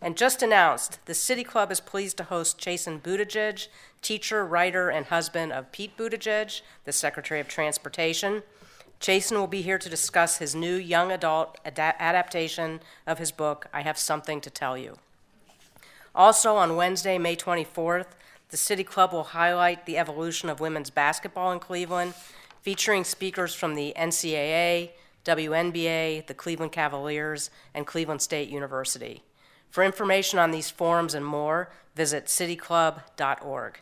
[0.00, 3.68] And just announced, the City Club is pleased to host Chasten Buttigieg,
[4.00, 8.42] teacher, writer, and husband of Pete Buttigieg, the Secretary of Transportation.
[9.00, 13.66] Chasten will be here to discuss his new young adult ad- adaptation of his book,
[13.72, 14.98] I Have Something to Tell You.
[16.14, 18.06] Also, on Wednesday, May 24th,
[18.50, 22.14] the City Club will highlight the evolution of women's basketball in Cleveland,
[22.68, 24.90] featuring speakers from the NCAA,
[25.24, 29.22] WNBA, the Cleveland Cavaliers, and Cleveland State University.
[29.70, 33.80] For information on these forums and more, visit cityclub.org.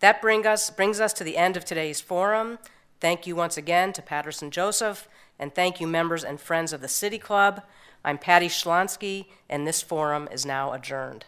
[0.00, 2.58] That bring us, brings us to the end of today's forum.
[2.98, 5.08] Thank you once again to Paterson Joseph,
[5.38, 7.62] and thank you, members and friends of the City Club.
[8.04, 11.26] I'm Patty Schlonsky, and this forum is now adjourned.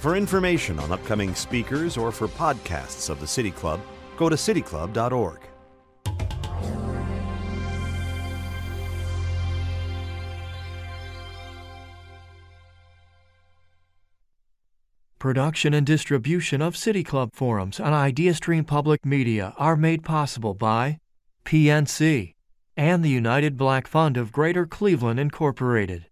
[0.00, 3.82] For information on upcoming speakers or for podcasts of the City Club,
[4.16, 5.40] go to cityclub.org.
[15.18, 20.98] Production and distribution of City Club forums on IdeaStream Public Media are made possible by
[21.44, 22.32] PNC
[22.74, 26.09] and the United Black Fund of Greater Cleveland Incorporated.